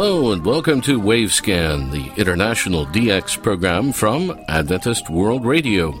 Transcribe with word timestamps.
Hello 0.00 0.30
and 0.30 0.46
welcome 0.46 0.80
to 0.82 1.00
Wavescan, 1.00 1.90
the 1.90 2.12
international 2.20 2.86
DX 2.86 3.42
program 3.42 3.90
from 3.90 4.30
Adventist 4.46 5.10
World 5.10 5.44
Radio. 5.44 5.92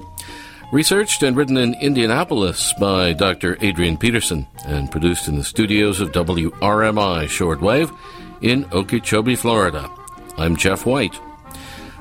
Researched 0.70 1.24
and 1.24 1.36
written 1.36 1.56
in 1.56 1.74
Indianapolis 1.80 2.72
by 2.74 3.12
Dr. 3.12 3.58
Adrian 3.60 3.98
Peterson 3.98 4.46
and 4.64 4.88
produced 4.88 5.26
in 5.26 5.36
the 5.36 5.42
studios 5.42 6.00
of 6.00 6.12
WRMI 6.12 7.24
Shortwave 7.24 7.92
in 8.40 8.66
Okeechobee, 8.70 9.34
Florida. 9.34 9.90
I'm 10.36 10.54
Jeff 10.54 10.86
White. 10.86 11.18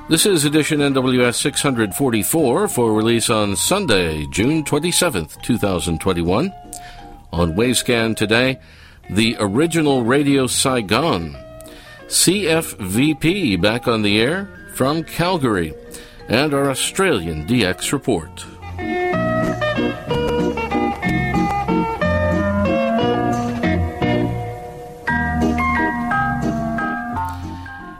This 0.07 0.27
is 0.27 0.45
edition 0.45 0.81
NWS 0.81 1.33
644 1.33 2.67
for 2.67 2.93
release 2.93 3.31
on 3.31 3.55
Sunday, 3.55 4.27
June 4.27 4.63
27th, 4.63 5.41
2021. 5.41 6.53
On 7.33 7.53
Wavescan 7.55 8.15
today, 8.15 8.59
the 9.09 9.35
original 9.39 10.03
Radio 10.03 10.45
Saigon 10.45 11.35
CFVP 12.07 13.61
back 13.61 13.87
on 13.87 14.01
the 14.01 14.19
air 14.19 14.49
from 14.73 15.03
Calgary, 15.03 15.73
and 16.29 16.53
our 16.53 16.69
Australian 16.69 17.45
DX 17.45 17.91
report. 17.91 18.45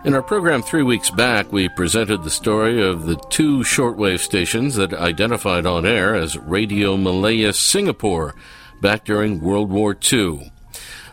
In 0.06 0.14
our 0.14 0.24
program 0.24 0.62
three 0.62 0.84
weeks 0.84 1.10
back, 1.10 1.52
we 1.52 1.68
presented 1.68 2.24
the 2.24 2.30
story 2.30 2.82
of 2.82 3.08
the 3.08 3.18
two 3.30 3.60
shortwave 3.60 4.20
stations 4.20 4.76
that 4.76 4.94
identified 4.94 5.66
on 5.66 5.86
air 5.86 6.16
as 6.16 6.38
Radio 6.38 6.96
Malaya 6.96 7.52
Singapore 7.52 8.34
back 8.82 9.04
during 9.04 9.42
World 9.42 9.70
War 9.70 9.98
II. 10.14 10.54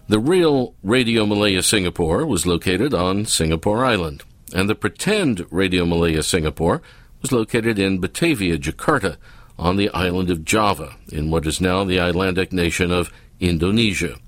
The 0.06 0.18
real 0.18 0.74
Radio 0.82 1.24
Malaya 1.24 1.62
Singapore 1.62 2.26
was 2.26 2.44
located 2.44 2.92
on 2.92 3.24
Singapore 3.24 3.86
Island, 3.86 4.22
and 4.54 4.68
the 4.68 4.74
pretend 4.74 5.46
Radio 5.50 5.86
Malaya 5.86 6.22
Singapore 6.22 6.82
was 7.22 7.32
located 7.32 7.78
in 7.78 8.00
Batavia, 8.00 8.58
Jakarta, 8.58 9.16
on 9.58 9.76
the 9.76 9.88
island 9.94 10.30
of 10.30 10.44
Java, 10.44 10.96
in 11.10 11.30
what 11.30 11.46
is 11.46 11.58
now 11.58 11.84
the 11.84 12.00
islandic 12.00 12.52
nation 12.52 12.92
of 12.92 13.10
Indonesia. 13.40 14.18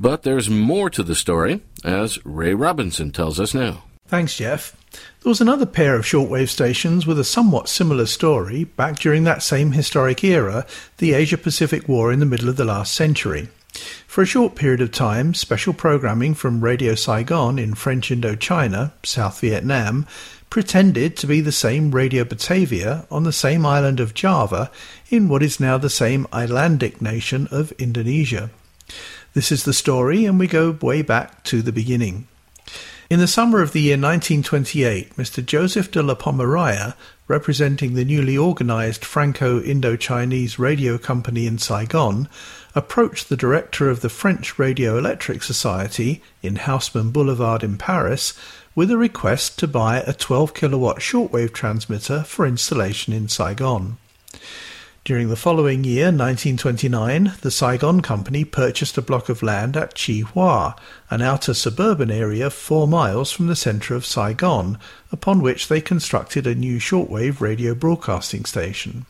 But 0.00 0.22
there's 0.22 0.48
more 0.48 0.88
to 0.88 1.02
the 1.02 1.14
story, 1.14 1.60
as 1.84 2.18
Ray 2.24 2.54
Robinson 2.54 3.10
tells 3.10 3.38
us 3.38 3.52
now. 3.52 3.84
Thanks, 4.06 4.38
Jeff. 4.38 4.74
There 5.22 5.28
was 5.28 5.42
another 5.42 5.66
pair 5.66 5.96
of 5.96 6.06
shortwave 6.06 6.48
stations 6.48 7.06
with 7.06 7.18
a 7.18 7.24
somewhat 7.24 7.68
similar 7.68 8.06
story 8.06 8.64
back 8.64 9.00
during 9.00 9.24
that 9.24 9.42
same 9.42 9.72
historic 9.72 10.24
era, 10.24 10.66
the 10.96 11.12
Asia 11.12 11.36
Pacific 11.36 11.88
War 11.88 12.10
in 12.10 12.20
the 12.20 12.26
middle 12.26 12.48
of 12.48 12.56
the 12.56 12.64
last 12.64 12.94
century. 12.94 13.50
For 14.06 14.22
a 14.22 14.26
short 14.26 14.54
period 14.54 14.80
of 14.80 14.92
time, 14.92 15.34
special 15.34 15.72
programming 15.72 16.34
from 16.34 16.62
Radio 16.62 16.94
Saigon 16.94 17.58
in 17.58 17.74
French 17.74 18.10
Indochina, 18.10 18.92
South 19.02 19.40
Vietnam, 19.40 20.06
pretended 20.48 21.16
to 21.16 21.26
be 21.26 21.40
the 21.40 21.50
same 21.50 21.90
Radio 21.90 22.22
Batavia 22.22 23.06
on 23.10 23.24
the 23.24 23.32
same 23.32 23.66
island 23.66 23.98
of 23.98 24.14
Java 24.14 24.70
in 25.08 25.28
what 25.28 25.42
is 25.42 25.58
now 25.58 25.76
the 25.76 25.90
same 25.90 26.28
islandic 26.32 27.02
nation 27.02 27.48
of 27.50 27.72
Indonesia. 27.72 28.50
This 29.32 29.50
is 29.50 29.64
the 29.64 29.72
story, 29.72 30.24
and 30.24 30.38
we 30.38 30.46
go 30.46 30.78
way 30.80 31.02
back 31.02 31.42
to 31.44 31.60
the 31.60 31.72
beginning. 31.72 32.28
In 33.10 33.18
the 33.18 33.26
summer 33.26 33.60
of 33.60 33.72
the 33.72 33.80
year 33.80 33.96
1928, 33.96 35.16
Mr. 35.16 35.44
Joseph 35.44 35.90
de 35.90 36.02
la 36.02 36.14
Pomaraya, 36.14 36.94
representing 37.26 37.94
the 37.94 38.04
newly 38.04 38.38
organized 38.38 39.04
Franco 39.04 39.60
Indo-Chinese 39.60 40.58
Radio 40.58 40.98
Company 40.98 41.46
in 41.46 41.58
Saigon, 41.58 42.28
approached 42.74 43.28
the 43.28 43.36
director 43.36 43.88
of 43.88 44.00
the 44.00 44.08
French 44.08 44.58
Radio 44.58 44.98
Electric 44.98 45.42
Society 45.42 46.22
in 46.42 46.56
Haussmann 46.56 47.12
Boulevard 47.12 47.62
in 47.62 47.78
Paris 47.78 48.34
with 48.74 48.90
a 48.90 48.96
request 48.96 49.58
to 49.60 49.68
buy 49.68 49.98
a 50.00 50.12
12 50.12 50.54
kilowatt 50.54 50.98
shortwave 50.98 51.52
transmitter 51.52 52.24
for 52.24 52.46
installation 52.46 53.12
in 53.12 53.28
Saigon. 53.28 53.96
During 55.04 55.28
the 55.28 55.36
following 55.36 55.84
year, 55.84 56.06
1929, 56.06 57.34
the 57.42 57.50
Saigon 57.50 58.00
Company 58.00 58.42
purchased 58.42 58.96
a 58.96 59.02
block 59.02 59.28
of 59.28 59.42
land 59.42 59.76
at 59.76 59.94
Chi 59.94 60.20
Hua, 60.20 60.76
an 61.10 61.20
outer 61.20 61.52
suburban 61.52 62.10
area 62.10 62.48
four 62.48 62.88
miles 62.88 63.30
from 63.30 63.46
the 63.46 63.54
centre 63.54 63.94
of 63.94 64.06
Saigon, 64.06 64.78
upon 65.12 65.42
which 65.42 65.68
they 65.68 65.82
constructed 65.82 66.46
a 66.46 66.54
new 66.54 66.78
shortwave 66.78 67.40
radio 67.40 67.74
broadcasting 67.74 68.46
station. 68.46 69.04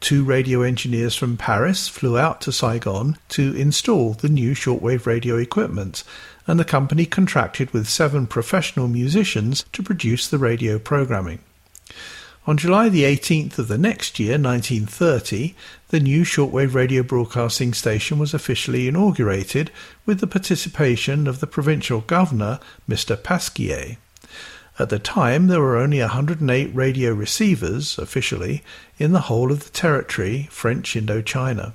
Two 0.00 0.24
radio 0.24 0.62
engineers 0.62 1.14
from 1.14 1.36
Paris 1.36 1.86
flew 1.86 2.18
out 2.18 2.40
to 2.40 2.52
Saigon 2.52 3.18
to 3.28 3.54
install 3.54 4.14
the 4.14 4.30
new 4.30 4.54
shortwave 4.54 5.04
radio 5.04 5.36
equipment, 5.36 6.04
and 6.46 6.58
the 6.58 6.64
company 6.64 7.04
contracted 7.04 7.72
with 7.72 7.88
seven 7.88 8.26
professional 8.26 8.88
musicians 8.88 9.64
to 9.72 9.82
produce 9.82 10.26
the 10.26 10.38
radio 10.38 10.78
programming. 10.78 11.40
On 12.46 12.56
July 12.56 12.88
the 12.88 13.04
18th 13.04 13.58
of 13.58 13.68
the 13.68 13.76
next 13.76 14.18
year, 14.18 14.38
1930, 14.38 15.54
the 15.88 16.00
new 16.00 16.24
shortwave 16.24 16.74
radio 16.74 17.02
broadcasting 17.02 17.74
station 17.74 18.18
was 18.18 18.32
officially 18.32 18.88
inaugurated 18.88 19.70
with 20.06 20.20
the 20.20 20.26
participation 20.26 21.26
of 21.26 21.40
the 21.40 21.46
provincial 21.46 22.00
governor, 22.00 22.58
Mr. 22.88 23.22
Pasquier. 23.22 23.98
At 24.80 24.88
the 24.88 24.98
time, 24.98 25.48
there 25.48 25.60
were 25.60 25.76
only 25.76 26.00
108 26.00 26.74
radio 26.74 27.12
receivers, 27.12 27.98
officially, 27.98 28.62
in 28.98 29.12
the 29.12 29.28
whole 29.28 29.52
of 29.52 29.64
the 29.64 29.68
territory, 29.68 30.48
French 30.50 30.94
Indochina. 30.94 31.74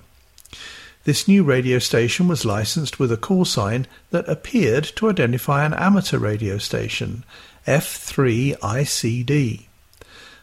This 1.04 1.28
new 1.28 1.44
radio 1.44 1.78
station 1.78 2.28
was 2.28 2.46
licensed 2.46 2.98
with 2.98 3.12
a 3.12 3.18
call 3.18 3.46
sign 3.46 3.86
that 4.10 4.28
appeared 4.28 4.86
to 4.96 5.08
identify 5.08 5.64
an 5.64 5.76
amateur 5.76 6.18
radio 6.18 6.58
station, 6.58 7.24
F3ICD. 7.68 9.66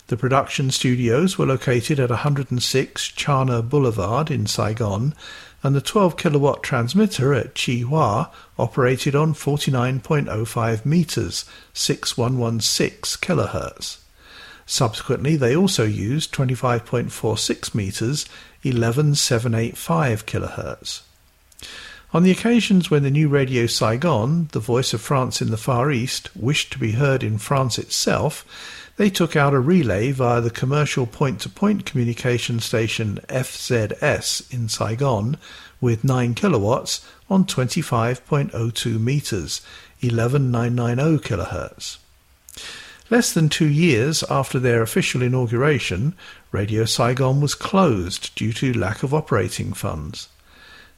The 0.06 0.16
production 0.16 0.70
studios 0.70 1.36
were 1.36 1.46
located 1.46 1.98
at 1.98 2.10
106 2.10 3.08
Charner 3.08 3.68
Boulevard 3.68 4.30
in 4.30 4.46
Saigon, 4.46 5.16
and 5.62 5.74
the 5.74 5.80
12 5.80 6.16
kilowatt 6.16 6.62
transmitter 6.62 7.32
at 7.32 7.56
Hua 7.56 8.30
operated 8.58 9.14
on 9.14 9.34
49.05 9.34 10.84
meters, 10.84 11.44
6116 11.72 13.20
kilohertz. 13.20 13.98
Subsequently, 14.66 15.36
they 15.36 15.54
also 15.54 15.84
used 15.84 16.32
25.46 16.34 17.74
meters, 17.74 18.26
11785 18.62 20.26
kilohertz. 20.26 21.02
On 22.14 22.22
the 22.22 22.30
occasions 22.30 22.90
when 22.90 23.02
the 23.04 23.10
new 23.10 23.28
Radio 23.28 23.66
Saigon, 23.66 24.48
the 24.52 24.60
voice 24.60 24.92
of 24.92 25.00
France 25.00 25.40
in 25.40 25.50
the 25.50 25.56
Far 25.56 25.90
East, 25.90 26.28
wished 26.36 26.70
to 26.72 26.78
be 26.78 26.92
heard 26.92 27.22
in 27.22 27.38
France 27.38 27.78
itself, 27.78 28.44
they 28.96 29.10
took 29.10 29.36
out 29.36 29.54
a 29.54 29.60
relay 29.60 30.12
via 30.12 30.40
the 30.40 30.50
commercial 30.50 31.06
point-to-point 31.06 31.86
communication 31.86 32.60
station 32.60 33.18
FZS 33.28 34.52
in 34.52 34.68
Saigon 34.68 35.36
with 35.80 36.04
9 36.04 36.34
kilowatts 36.34 37.06
on 37.28 37.44
25.02 37.44 39.00
meters, 39.00 39.62
11990 40.00 41.28
kilohertz. 41.28 41.98
Less 43.10 43.32
than 43.32 43.48
two 43.48 43.68
years 43.68 44.22
after 44.30 44.58
their 44.58 44.82
official 44.82 45.22
inauguration, 45.22 46.14
Radio 46.50 46.84
Saigon 46.84 47.40
was 47.40 47.54
closed 47.54 48.34
due 48.34 48.52
to 48.54 48.72
lack 48.72 49.02
of 49.02 49.12
operating 49.12 49.72
funds. 49.72 50.28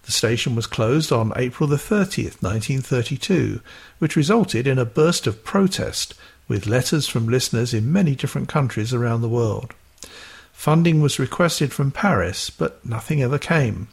The 0.04 0.12
station 0.12 0.54
was 0.54 0.66
closed 0.66 1.10
on 1.10 1.32
April 1.34 1.68
the 1.68 1.76
30th, 1.76 2.42
1932, 2.42 3.60
which 3.98 4.16
resulted 4.16 4.66
in 4.66 4.78
a 4.78 4.84
burst 4.84 5.26
of 5.26 5.42
protest 5.44 6.14
with 6.48 6.66
letters 6.66 7.08
from 7.08 7.28
listeners 7.28 7.72
in 7.72 7.92
many 7.92 8.14
different 8.14 8.48
countries 8.48 8.92
around 8.92 9.22
the 9.22 9.28
world. 9.28 9.74
Funding 10.52 11.00
was 11.00 11.18
requested 11.18 11.72
from 11.72 11.90
Paris, 11.90 12.48
but 12.50 12.84
nothing 12.84 13.22
ever 13.22 13.38
came. 13.38 13.88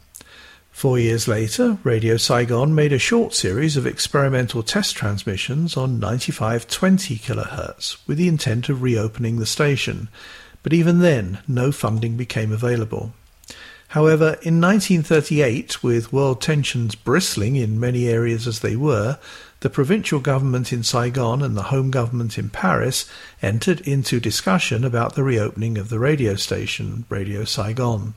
Four 0.70 0.98
years 0.98 1.28
later, 1.28 1.78
Radio 1.84 2.16
Saigon 2.16 2.74
made 2.74 2.92
a 2.92 2.98
short 2.98 3.34
series 3.34 3.76
of 3.76 3.86
experimental 3.86 4.62
test 4.62 4.96
transmissions 4.96 5.76
on 5.76 6.00
9520 6.00 7.16
kHz 7.18 7.98
with 8.06 8.16
the 8.16 8.26
intent 8.26 8.70
of 8.70 8.80
reopening 8.82 9.38
the 9.38 9.46
station, 9.46 10.08
but 10.62 10.72
even 10.72 11.00
then 11.00 11.40
no 11.46 11.72
funding 11.72 12.16
became 12.16 12.50
available. 12.50 13.12
However, 13.88 14.38
in 14.40 14.58
1938, 14.62 15.82
with 15.82 16.14
world 16.14 16.40
tensions 16.40 16.94
bristling 16.94 17.56
in 17.56 17.78
many 17.78 18.08
areas 18.08 18.46
as 18.46 18.60
they 18.60 18.74
were, 18.74 19.18
the 19.62 19.70
provincial 19.70 20.18
government 20.18 20.72
in 20.72 20.82
Saigon 20.82 21.40
and 21.40 21.56
the 21.56 21.70
home 21.70 21.92
government 21.92 22.36
in 22.36 22.50
Paris 22.50 23.08
entered 23.40 23.80
into 23.82 24.18
discussion 24.18 24.84
about 24.84 25.14
the 25.14 25.22
reopening 25.22 25.78
of 25.78 25.88
the 25.88 26.00
radio 26.00 26.34
station, 26.34 27.04
Radio 27.08 27.44
Saigon. 27.44 28.14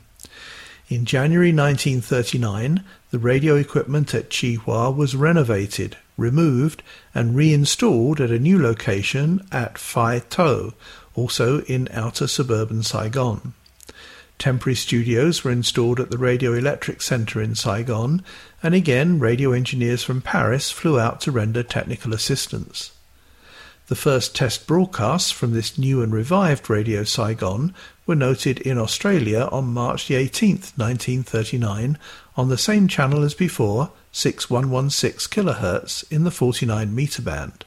In 0.88 1.04
January 1.04 1.52
1939, 1.52 2.82
the 3.12 3.18
radio 3.20 3.54
equipment 3.54 4.12
at 4.12 4.28
Chi 4.28 4.54
Hua 4.54 4.90
was 4.90 5.14
renovated, 5.14 5.96
removed, 6.16 6.82
and 7.14 7.36
reinstalled 7.36 8.20
at 8.20 8.32
a 8.32 8.40
new 8.40 8.60
location 8.60 9.46
at 9.52 9.78
Phi 9.78 10.18
To, 10.18 10.74
also 11.14 11.60
in 11.62 11.88
outer 11.92 12.26
suburban 12.26 12.82
Saigon. 12.82 13.54
Temporary 14.38 14.74
studios 14.74 15.44
were 15.44 15.50
installed 15.50 15.98
at 15.98 16.10
the 16.10 16.18
Radio 16.18 16.52
Electric 16.52 17.00
Center 17.00 17.40
in 17.40 17.54
Saigon, 17.54 18.22
and 18.66 18.74
again 18.74 19.20
radio 19.20 19.52
engineers 19.52 20.02
from 20.02 20.20
Paris 20.20 20.72
flew 20.72 20.98
out 20.98 21.20
to 21.20 21.30
render 21.30 21.62
technical 21.62 22.12
assistance. 22.12 22.90
The 23.86 23.94
first 23.94 24.34
test 24.34 24.66
broadcasts 24.66 25.30
from 25.30 25.52
this 25.52 25.78
new 25.78 26.02
and 26.02 26.12
revived 26.12 26.68
Radio 26.68 27.04
Saigon 27.04 27.72
were 28.06 28.16
noted 28.16 28.58
in 28.58 28.76
Australia 28.76 29.48
on 29.52 29.66
March 29.66 30.10
18, 30.10 30.50
1939, 30.74 31.96
on 32.36 32.48
the 32.48 32.58
same 32.58 32.88
channel 32.88 33.22
as 33.22 33.34
before, 33.34 33.92
6116 34.10 35.44
kHz 35.44 36.10
in 36.10 36.24
the 36.24 36.32
49 36.32 36.92
meter 36.92 37.22
band. 37.22 37.64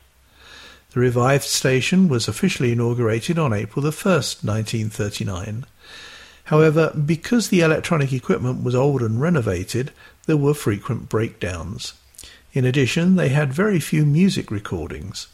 The 0.91 0.99
revived 0.99 1.45
station 1.45 2.09
was 2.09 2.27
officially 2.27 2.73
inaugurated 2.73 3.39
on 3.39 3.53
April 3.53 3.85
1, 3.85 3.91
1939. 3.93 5.65
However, 6.49 6.91
because 6.93 7.49
the 7.49 7.61
electronic 7.61 8.11
equipment 8.11 8.63
was 8.63 8.73
old 8.73 9.03
and 9.03 9.21
renovated, 9.21 9.91
there 10.29 10.37
were 10.37 10.53
frequent 10.53 11.09
breakdowns. 11.09 11.93
In 12.53 12.63
addition, 12.63 13.15
they 13.15 13.29
had 13.29 13.51
very 13.51 13.79
few 13.79 14.05
music 14.05 14.51
recordings. 14.51 15.25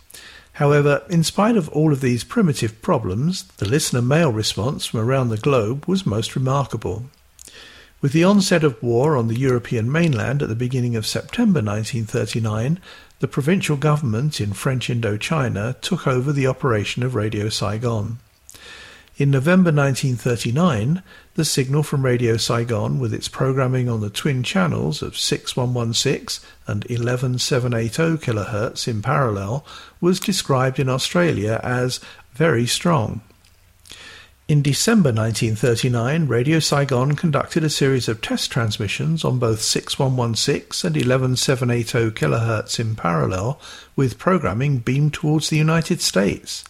However, 0.54 1.04
in 1.10 1.22
spite 1.22 1.58
of 1.58 1.68
all 1.68 1.92
of 1.92 2.00
these 2.00 2.24
primitive 2.24 2.82
problems, 2.82 3.44
the 3.58 3.68
listener 3.68 4.02
mail 4.02 4.32
response 4.32 4.86
from 4.86 5.02
around 5.02 5.28
the 5.28 5.38
globe 5.38 5.84
was 5.86 6.06
most 6.06 6.34
remarkable. 6.34 7.08
With 8.00 8.14
the 8.14 8.24
onset 8.24 8.64
of 8.64 8.82
war 8.82 9.18
on 9.18 9.28
the 9.28 9.38
European 9.38 9.92
mainland 9.92 10.42
at 10.42 10.48
the 10.48 10.56
beginning 10.56 10.96
of 10.96 11.06
September 11.06 11.60
1939, 11.60 12.80
the 13.20 13.28
provincial 13.28 13.76
government 13.76 14.40
in 14.40 14.54
French 14.54 14.88
Indochina 14.88 15.78
took 15.82 16.08
over 16.08 16.32
the 16.32 16.48
operation 16.48 17.04
of 17.04 17.16
Radio 17.16 17.50
Saigon. 17.50 18.20
In 19.18 19.30
November 19.30 19.74
1939, 19.74 21.04
the 21.36 21.46
signal 21.46 21.84
from 21.84 22.04
Radio 22.04 22.38
Saigon, 22.38 22.98
with 22.98 23.14
its 23.14 23.28
programming 23.28 23.90
on 23.90 24.00
the 24.00 24.10
twin 24.10 24.42
channels 24.42 25.02
of 25.02 25.18
6116 25.18 26.46
and 26.66 26.86
11780 26.90 28.26
kHz 28.26 28.88
in 28.88 29.02
parallel, 29.02 29.66
was 30.00 30.20
described 30.20 30.80
in 30.80 30.88
Australia 30.88 31.60
as 31.62 32.00
very 32.34 32.66
strong. 32.66 33.22
In 34.48 34.62
December 34.62 35.10
1939, 35.12 36.28
Radio 36.28 36.60
Saigon 36.60 37.16
conducted 37.16 37.64
a 37.64 37.70
series 37.70 38.08
of 38.08 38.22
test 38.22 38.52
transmissions 38.52 39.26
on 39.26 39.40
both 39.40 39.62
6116 39.62 40.88
and 40.88 40.96
11780 40.96 42.12
kHz 42.12 42.80
in 42.80 42.96
parallel, 42.96 43.60
with 43.96 44.20
programming 44.20 44.78
beamed 44.78 45.14
towards 45.14 45.50
the 45.50 45.58
United 45.58 46.00
States. 46.00 46.64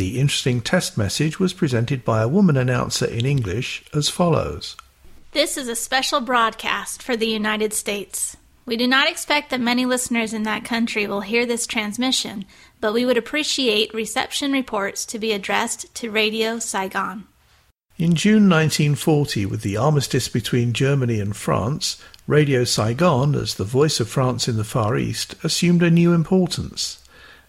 The 0.00 0.18
interesting 0.18 0.62
test 0.62 0.96
message 0.96 1.38
was 1.38 1.52
presented 1.52 2.06
by 2.06 2.22
a 2.22 2.26
woman 2.26 2.56
announcer 2.56 3.04
in 3.04 3.26
English 3.26 3.84
as 3.92 4.08
follows 4.08 4.74
This 5.32 5.58
is 5.58 5.68
a 5.68 5.76
special 5.76 6.22
broadcast 6.22 7.02
for 7.02 7.18
the 7.18 7.26
United 7.26 7.74
States. 7.74 8.38
We 8.64 8.78
do 8.78 8.86
not 8.86 9.10
expect 9.10 9.50
that 9.50 9.60
many 9.60 9.84
listeners 9.84 10.32
in 10.32 10.44
that 10.44 10.64
country 10.64 11.06
will 11.06 11.20
hear 11.20 11.44
this 11.44 11.66
transmission, 11.66 12.46
but 12.80 12.94
we 12.94 13.04
would 13.04 13.18
appreciate 13.18 13.92
reception 13.92 14.52
reports 14.52 15.04
to 15.04 15.18
be 15.18 15.32
addressed 15.32 15.94
to 15.96 16.10
Radio 16.10 16.58
Saigon. 16.58 17.26
In 17.98 18.14
June 18.14 18.48
1940, 18.48 19.44
with 19.44 19.60
the 19.60 19.76
armistice 19.76 20.30
between 20.30 20.72
Germany 20.72 21.20
and 21.20 21.36
France, 21.36 22.02
Radio 22.26 22.64
Saigon, 22.64 23.34
as 23.34 23.56
the 23.56 23.64
voice 23.64 24.00
of 24.00 24.08
France 24.08 24.48
in 24.48 24.56
the 24.56 24.64
Far 24.64 24.96
East, 24.96 25.34
assumed 25.44 25.82
a 25.82 25.90
new 25.90 26.14
importance. 26.14 26.99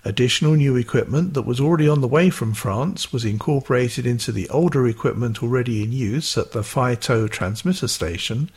Additional 0.04 0.54
new 0.54 0.76
equipment 0.76 1.36
that 1.36 1.44
was 1.44 1.60
already 1.60 1.88
on 1.88 2.02
the 2.02 2.08
way 2.08 2.32
from 2.32 2.54
France 2.54 3.14
was 3.14 3.24
incorporated 3.24 4.08
into 4.08 4.32
the 4.32 4.50
older 4.50 4.88
equipment 4.88 5.44
already 5.44 5.84
in 5.84 5.92
use 5.92 6.38
at 6.38 6.54
the 6.54 6.64
Phi 6.64 6.96
To 6.96 7.28
transmitter 7.28 7.88
station, 7.88 8.50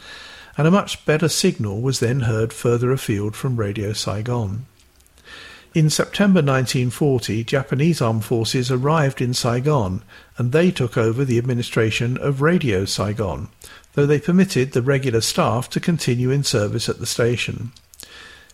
and 0.57 0.67
a 0.67 0.71
much 0.71 1.05
better 1.05 1.29
signal 1.29 1.83
was 1.83 2.01
then 2.01 2.21
heard 2.21 2.53
further 2.53 2.93
afield 2.93 3.37
from 3.37 3.57
Radio 3.57 3.93
Saigon. 3.93 4.65
In 5.75 5.91
September 5.91 6.39
1940, 6.39 7.45
Japanese 7.45 8.01
armed 8.01 8.25
forces 8.25 8.71
arrived 8.71 9.21
in 9.21 9.35
Saigon, 9.35 10.03
and 10.39 10.53
they 10.53 10.71
took 10.71 10.97
over 10.97 11.25
the 11.25 11.37
administration 11.37 12.17
of 12.17 12.41
Radio 12.41 12.85
Saigon, 12.85 13.49
though 13.95 14.07
they 14.07 14.21
permitted 14.21 14.73
the 14.73 14.83
regular 14.83 15.21
staff 15.21 15.69
to 15.71 15.81
continue 15.81 16.31
in 16.31 16.45
service 16.45 16.89
at 16.89 17.01
the 17.01 17.07
station. 17.07 17.73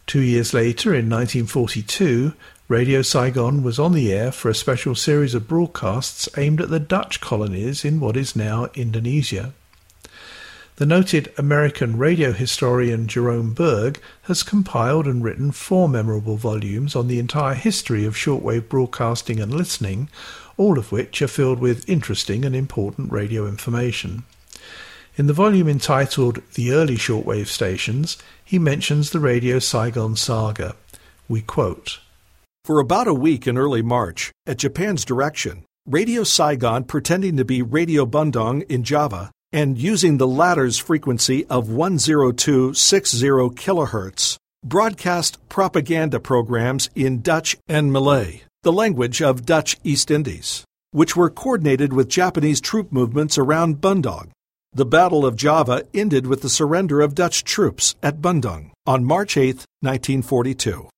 Two 0.07 0.23
years 0.23 0.55
later, 0.55 0.95
in 0.95 1.09
1942, 1.11 2.33
Radio 2.71 3.03
Saigon 3.03 3.65
was 3.65 3.81
on 3.81 3.95
the 3.95 4.13
air 4.13 4.31
for 4.31 4.49
a 4.49 4.55
special 4.55 4.95
series 4.95 5.35
of 5.35 5.49
broadcasts 5.49 6.29
aimed 6.37 6.61
at 6.61 6.71
the 6.71 6.79
Dutch 6.79 7.21
colonies 7.21 7.85
in 7.85 7.99
what 7.99 8.17
is 8.17 8.37
now 8.37 8.69
Indonesia. 8.75 9.53
The 10.77 10.87
noted 10.87 11.33
American 11.37 11.99
radio 11.99 12.31
historian 12.31 13.09
Jerome 13.09 13.55
Berg 13.55 14.01
has 14.23 14.45
compiled 14.45 15.09
and 15.09 15.25
written 15.25 15.51
four 15.51 15.89
memorable 15.89 16.37
volumes 16.37 16.95
on 16.95 17.09
the 17.09 17.19
entire 17.19 17.57
history 17.57 18.05
of 18.05 18.15
shortwave 18.15 18.69
broadcasting 18.69 19.41
and 19.41 19.53
listening, 19.53 20.09
all 20.57 20.79
of 20.79 20.93
which 20.93 21.21
are 21.21 21.27
filled 21.27 21.59
with 21.59 21.89
interesting 21.89 22.45
and 22.45 22.55
important 22.55 23.11
radio 23.11 23.49
information. 23.49 24.23
In 25.17 25.27
the 25.27 25.33
volume 25.33 25.67
entitled 25.67 26.41
The 26.55 26.71
Early 26.71 26.95
Shortwave 26.95 27.49
Stations, 27.49 28.17
he 28.45 28.61
mentions 28.61 29.11
the 29.11 29.19
Radio 29.19 29.59
Saigon 29.59 30.15
saga. 30.15 30.77
We 31.29 31.41
quote 31.41 31.99
for 32.71 32.79
about 32.79 33.09
a 33.09 33.13
week 33.13 33.49
in 33.49 33.59
early 33.59 33.83
March, 33.83 34.31
at 34.47 34.57
Japan's 34.57 35.05
direction, 35.05 35.65
Radio 35.87 36.23
Saigon 36.23 36.85
pretending 36.85 37.37
to 37.37 37.45
be 37.45 37.63
Radio 37.63 38.07
Bandung 38.07 38.63
in 38.71 38.85
Java 38.85 39.33
and 39.53 39.77
using 39.77 40.19
the 40.19 40.29
latter's 40.29 40.79
frequency 40.79 41.45
of 41.47 41.67
10260 41.67 43.27
kHz 43.27 44.37
broadcast 44.63 45.49
propaganda 45.49 46.21
programs 46.21 46.89
in 46.95 47.23
Dutch 47.23 47.57
and 47.67 47.93
Malay, 47.93 48.43
the 48.63 48.71
language 48.71 49.21
of 49.21 49.45
Dutch 49.45 49.77
East 49.83 50.09
Indies, 50.09 50.65
which 50.93 51.17
were 51.17 51.29
coordinated 51.29 51.93
with 51.93 52.09
Japanese 52.09 52.61
troop 52.61 52.93
movements 52.93 53.37
around 53.37 53.81
Bandung. 53.81 54.31
The 54.75 54.87
Battle 54.87 55.27
of 55.27 55.35
Java 55.35 55.83
ended 55.93 56.29
with 56.29 56.43
the 56.43 56.49
surrender 56.49 57.01
of 57.01 57.17
Dutch 57.17 57.43
troops 57.43 57.97
at 58.01 58.21
Bandung 58.21 58.71
on 58.87 59.05
March 59.05 59.37
8, 59.37 59.67
1942. 59.81 60.89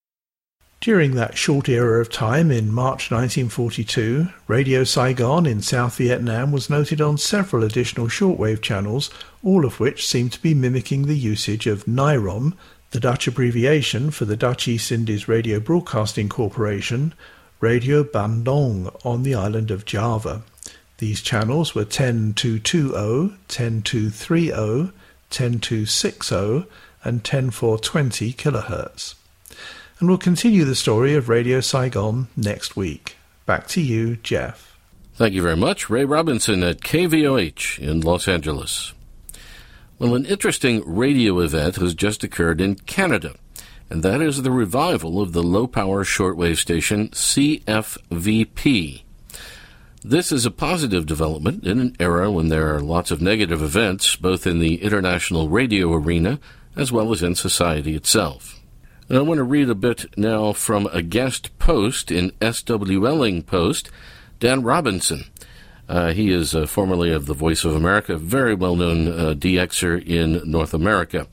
During 0.82 1.12
that 1.12 1.38
short 1.38 1.68
era 1.68 2.00
of 2.00 2.10
time 2.10 2.50
in 2.50 2.74
March 2.74 3.12
1942, 3.12 4.30
Radio 4.48 4.82
Saigon 4.82 5.46
in 5.46 5.62
South 5.62 5.96
Vietnam 5.96 6.50
was 6.50 6.68
noted 6.68 7.00
on 7.00 7.18
several 7.18 7.62
additional 7.62 8.08
shortwave 8.08 8.60
channels, 8.60 9.08
all 9.44 9.64
of 9.64 9.78
which 9.78 10.04
seemed 10.04 10.32
to 10.32 10.42
be 10.42 10.54
mimicking 10.54 11.06
the 11.06 11.16
usage 11.16 11.68
of 11.68 11.84
NIROM, 11.84 12.54
the 12.90 12.98
Dutch 12.98 13.28
abbreviation 13.28 14.10
for 14.10 14.24
the 14.24 14.36
Dutch 14.36 14.66
East 14.66 14.90
Indies 14.90 15.28
Radio 15.28 15.60
Broadcasting 15.60 16.28
Corporation, 16.28 17.14
Radio 17.60 18.02
Bandung 18.02 18.92
on 19.06 19.22
the 19.22 19.36
island 19.36 19.70
of 19.70 19.84
Java. 19.84 20.42
These 20.98 21.22
channels 21.22 21.76
were 21.76 21.84
10220, 21.84 23.36
10230, 23.46 24.90
10260, 25.30 26.66
and 27.04 27.22
10420 27.22 28.32
kHz 28.32 29.14
and 30.02 30.08
we'll 30.08 30.18
continue 30.18 30.64
the 30.64 30.74
story 30.74 31.14
of 31.14 31.28
Radio 31.28 31.60
Saigon 31.60 32.26
next 32.36 32.74
week. 32.74 33.14
Back 33.46 33.68
to 33.68 33.80
you, 33.80 34.16
Jeff. 34.16 34.76
Thank 35.14 35.32
you 35.32 35.42
very 35.42 35.54
much, 35.54 35.88
Ray 35.88 36.04
Robinson 36.04 36.64
at 36.64 36.80
KVOH 36.80 37.78
in 37.78 38.00
Los 38.00 38.26
Angeles. 38.26 38.94
Well, 40.00 40.16
an 40.16 40.26
interesting 40.26 40.82
radio 40.84 41.38
event 41.38 41.76
has 41.76 41.94
just 41.94 42.24
occurred 42.24 42.60
in 42.60 42.74
Canada, 42.74 43.36
and 43.88 44.02
that 44.02 44.20
is 44.20 44.42
the 44.42 44.50
revival 44.50 45.22
of 45.22 45.34
the 45.34 45.42
low 45.42 45.68
power 45.68 46.02
shortwave 46.02 46.56
station 46.56 47.10
CFVP. 47.10 49.02
This 50.02 50.32
is 50.32 50.44
a 50.44 50.50
positive 50.50 51.06
development 51.06 51.64
in 51.64 51.78
an 51.78 51.94
era 52.00 52.28
when 52.28 52.48
there 52.48 52.74
are 52.74 52.80
lots 52.80 53.12
of 53.12 53.22
negative 53.22 53.62
events, 53.62 54.16
both 54.16 54.48
in 54.48 54.58
the 54.58 54.82
international 54.82 55.48
radio 55.48 55.92
arena 55.92 56.40
as 56.74 56.90
well 56.90 57.12
as 57.12 57.22
in 57.22 57.36
society 57.36 57.94
itself. 57.94 58.58
And 59.08 59.18
I 59.18 59.22
want 59.22 59.38
to 59.38 59.44
read 59.44 59.68
a 59.68 59.74
bit 59.74 60.16
now 60.16 60.52
from 60.52 60.86
a 60.86 61.02
guest 61.02 61.58
post 61.58 62.10
in 62.10 62.30
SWLing 62.40 63.44
Post, 63.44 63.90
Dan 64.40 64.62
Robinson. 64.62 65.24
Uh, 65.88 66.12
he 66.12 66.30
is 66.30 66.54
uh, 66.54 66.66
formerly 66.66 67.12
of 67.12 67.26
the 67.26 67.34
Voice 67.34 67.64
of 67.64 67.74
America, 67.74 68.16
very 68.16 68.54
well 68.54 68.76
known 68.76 69.08
uh, 69.08 69.34
DXer 69.34 70.02
in 70.06 70.40
North 70.50 70.72
America. 70.72 71.26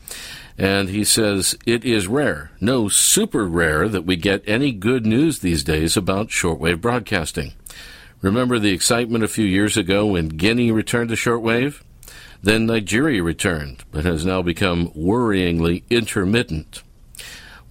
And 0.57 0.89
he 0.89 1.05
says, 1.05 1.57
It 1.65 1.85
is 1.85 2.07
rare, 2.07 2.51
no 2.59 2.89
super 2.89 3.47
rare, 3.47 3.87
that 3.87 4.05
we 4.05 4.17
get 4.17 4.43
any 4.45 4.73
good 4.73 5.05
news 5.05 5.39
these 5.39 5.63
days 5.63 5.95
about 5.95 6.27
shortwave 6.27 6.81
broadcasting. 6.81 7.53
Remember 8.21 8.59
the 8.59 8.73
excitement 8.73 9.23
a 9.23 9.29
few 9.29 9.45
years 9.45 9.77
ago 9.77 10.07
when 10.07 10.27
Guinea 10.27 10.71
returned 10.71 11.09
to 11.09 11.15
shortwave? 11.15 11.81
Then 12.43 12.65
Nigeria 12.65 13.23
returned, 13.23 13.85
but 13.91 14.03
has 14.03 14.25
now 14.25 14.41
become 14.41 14.89
worryingly 14.89 15.83
intermittent. 15.89 16.83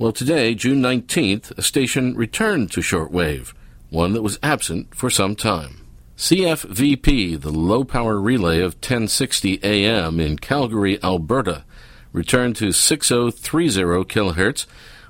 Well, 0.00 0.12
today, 0.12 0.55
June 0.55 0.81
19th, 0.81 1.59
a 1.59 1.62
station 1.62 2.14
returned 2.14 2.71
to 2.71 2.81
shortwave, 2.81 3.52
one 3.90 4.12
that 4.12 4.23
was 4.23 4.38
absent 4.45 4.95
for 4.95 5.11
some 5.11 5.35
time. 5.35 5.85
CFVP, 6.17 7.40
the 7.40 7.50
low 7.50 7.83
power 7.83 8.21
relay 8.21 8.61
of 8.61 8.75
1060 8.75 9.59
AM 9.64 10.21
in 10.21 10.38
Calgary, 10.38 11.02
Alberta, 11.02 11.64
returned 12.12 12.55
to 12.57 12.71
6030 12.71 14.05
kHz 14.05 14.67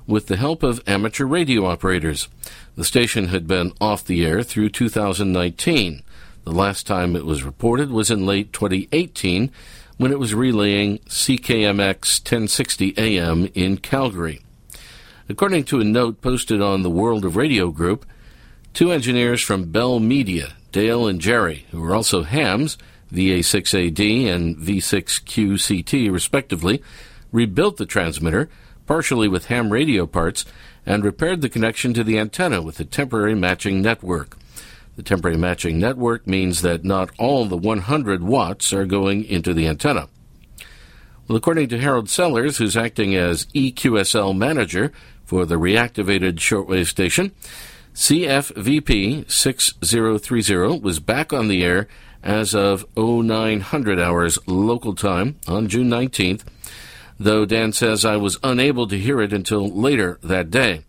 with 0.07 0.25
the 0.25 0.37
help 0.37 0.63
of 0.63 0.81
amateur 0.87 1.25
radio 1.25 1.67
operators. 1.67 2.27
The 2.75 2.83
station 2.83 3.27
had 3.27 3.45
been 3.45 3.73
off 3.79 4.03
the 4.03 4.25
air 4.25 4.41
through 4.41 4.69
2019. 4.69 6.01
The 6.45 6.51
last 6.51 6.87
time 6.87 7.15
it 7.15 7.27
was 7.27 7.43
reported 7.43 7.91
was 7.91 8.09
in 8.09 8.25
late 8.25 8.51
2018 8.53 9.51
when 9.97 10.11
it 10.11 10.17
was 10.17 10.33
relaying 10.33 10.97
CKMX 11.09 12.21
1060 12.21 12.95
AM 12.97 13.51
in 13.53 13.77
Calgary. 13.77 14.41
According 15.31 15.65
to 15.65 15.79
a 15.79 15.83
note 15.83 16.21
posted 16.21 16.59
on 16.59 16.81
the 16.81 16.89
World 16.89 17.23
of 17.23 17.35
Radio 17.35 17.69
group, 17.69 18.03
two 18.73 18.91
engineers 18.91 19.43
from 19.43 19.71
Bell 19.71 19.99
Media, 19.99 20.53
Dale 20.71 21.05
and 21.05 21.21
Jerry, 21.21 21.67
who 21.69 21.79
were 21.79 21.93
also 21.93 22.23
hams, 22.23 22.79
VA6AD 23.13 24.25
and 24.25 24.57
V6QCT 24.57 26.11
respectively, 26.11 26.81
rebuilt 27.31 27.77
the 27.77 27.85
transmitter, 27.85 28.49
partially 28.87 29.27
with 29.27 29.45
ham 29.45 29.71
radio 29.71 30.07
parts, 30.07 30.45
and 30.83 31.03
repaired 31.03 31.41
the 31.41 31.49
connection 31.49 31.93
to 31.93 32.03
the 32.03 32.17
antenna 32.17 32.59
with 32.63 32.79
a 32.79 32.85
temporary 32.85 33.35
matching 33.35 33.83
network. 33.83 34.35
The 34.95 35.03
temporary 35.03 35.37
matching 35.37 35.77
network 35.77 36.25
means 36.25 36.63
that 36.63 36.83
not 36.83 37.11
all 37.19 37.45
the 37.45 37.55
100 37.55 38.23
watts 38.23 38.73
are 38.73 38.85
going 38.85 39.25
into 39.25 39.53
the 39.53 39.67
antenna. 39.67 40.09
Well, 41.27 41.37
according 41.37 41.69
to 41.69 41.77
Harold 41.77 42.09
Sellers, 42.09 42.57
who's 42.57 42.75
acting 42.75 43.15
as 43.15 43.45
EQSL 43.53 44.35
manager 44.35 44.91
for 45.29 45.45
the 45.45 45.59
reactivated 45.59 46.37
shortwave 46.37 46.87
station, 46.87 47.31
CFVP 47.93 49.29
6030 49.29 50.79
was 50.79 50.99
back 50.99 51.31
on 51.31 51.49
the 51.49 51.63
air 51.63 51.87
as 52.23 52.55
of 52.55 52.83
0900 52.97 53.99
hours 53.99 54.39
local 54.47 54.95
time 54.95 55.35
on 55.47 55.67
June 55.67 55.87
19th, 55.87 56.41
though 57.19 57.45
Dan 57.45 57.71
says 57.71 58.03
I 58.03 58.17
was 58.17 58.39
unable 58.41 58.87
to 58.87 58.97
hear 58.97 59.21
it 59.21 59.31
until 59.31 59.69
later 59.69 60.17
that 60.23 60.49
day. 60.49 60.81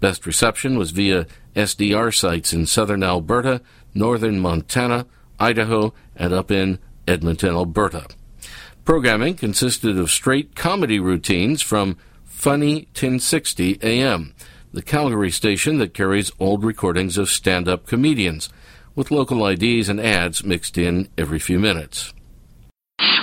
Best 0.00 0.26
reception 0.26 0.76
was 0.76 0.90
via 0.90 1.28
SDR 1.54 2.12
sites 2.12 2.52
in 2.52 2.66
southern 2.66 3.04
Alberta, 3.04 3.60
northern 3.94 4.40
Montana, 4.40 5.06
Idaho, 5.38 5.94
and 6.16 6.32
up 6.32 6.50
in 6.50 6.80
Edmonton, 7.06 7.54
Alberta. 7.54 8.08
Programming 8.84 9.34
consisted 9.36 9.96
of 9.96 10.10
straight 10.10 10.56
comedy 10.56 10.98
routines 10.98 11.62
from 11.62 11.96
Funny 12.46 12.86
1060 12.94 13.82
AM, 13.82 14.30
the 14.70 14.78
Calgary 14.78 15.32
station 15.32 15.82
that 15.82 15.98
carries 15.98 16.30
old 16.38 16.62
recordings 16.62 17.18
of 17.18 17.26
stand 17.28 17.66
up 17.66 17.90
comedians, 17.90 18.50
with 18.94 19.10
local 19.10 19.44
IDs 19.44 19.88
and 19.88 19.98
ads 19.98 20.44
mixed 20.44 20.78
in 20.78 21.10
every 21.18 21.40
few 21.40 21.58
minutes. 21.58 22.14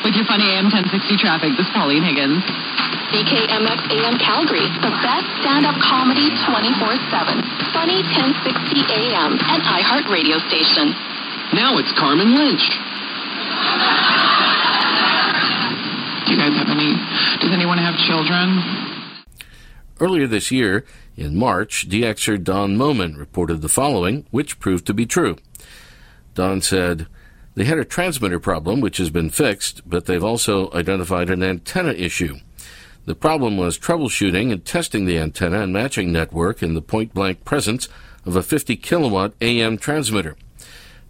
With 0.03 0.11
your 0.19 0.27
Funny 0.27 0.43
AM 0.43 0.67
1060 0.67 1.15
traffic, 1.23 1.55
this 1.55 1.63
is 1.63 1.71
Pauline 1.71 2.03
Higgins. 2.03 2.43
CKMX 3.15 3.95
AM 3.95 4.19
Calgary, 4.19 4.67
the 4.83 4.91
best 4.99 5.23
stand-up 5.39 5.79
comedy 5.79 6.27
24-7. 6.43 6.83
Funny 7.71 8.03
1060 8.03 8.43
AM, 8.91 9.39
an 9.39 9.63
iHeart 9.63 10.11
radio 10.11 10.35
station. 10.51 10.91
Now 11.55 11.79
it's 11.79 11.95
Carmen 11.95 12.35
Lynch. 12.35 12.67
Do 16.27 16.35
you 16.35 16.39
guys 16.43 16.59
have 16.59 16.67
any, 16.67 16.91
does 17.39 17.55
anyone 17.55 17.79
have 17.79 17.95
children? 18.03 18.82
Earlier 19.99 20.27
this 20.27 20.51
year, 20.51 20.85
in 21.15 21.35
March, 21.35 21.87
DXer 21.87 22.43
Don 22.43 22.75
Moman 22.75 23.17
reported 23.17 23.61
the 23.61 23.69
following, 23.69 24.25
which 24.31 24.59
proved 24.59 24.87
to 24.87 24.93
be 24.93 25.05
true. 25.05 25.37
Don 26.33 26.61
said, 26.61 27.07
They 27.55 27.65
had 27.65 27.77
a 27.77 27.85
transmitter 27.85 28.39
problem, 28.39 28.81
which 28.81 28.97
has 28.97 29.11
been 29.11 29.29
fixed, 29.29 29.87
but 29.87 30.05
they've 30.05 30.23
also 30.23 30.71
identified 30.71 31.29
an 31.29 31.43
antenna 31.43 31.91
issue. 31.91 32.37
The 33.05 33.15
problem 33.15 33.57
was 33.57 33.77
troubleshooting 33.77 34.51
and 34.51 34.65
testing 34.65 35.05
the 35.05 35.19
antenna 35.19 35.61
and 35.61 35.73
matching 35.73 36.11
network 36.11 36.63
in 36.63 36.73
the 36.73 36.81
point 36.81 37.13
blank 37.13 37.43
presence 37.45 37.87
of 38.25 38.35
a 38.35 38.43
50 38.43 38.75
kilowatt 38.77 39.33
AM 39.41 39.77
transmitter. 39.77 40.37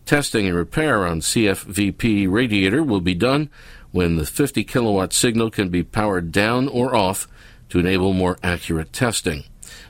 Testing 0.05 0.47
and 0.47 0.57
repair 0.57 1.05
on 1.05 1.21
CFVP 1.21 2.29
radiator 2.29 2.83
will 2.83 2.99
be 2.99 3.13
done 3.13 3.49
when 3.91 4.17
the 4.17 4.25
50 4.25 4.63
kilowatt 4.63 5.13
signal 5.13 5.51
can 5.51 5.69
be 5.69 5.83
powered 5.83 6.31
down 6.31 6.67
or 6.67 6.95
off 6.95 7.27
to 7.73 7.79
enable 7.79 8.13
more 8.13 8.37
accurate 8.43 8.93
testing. 8.93 9.43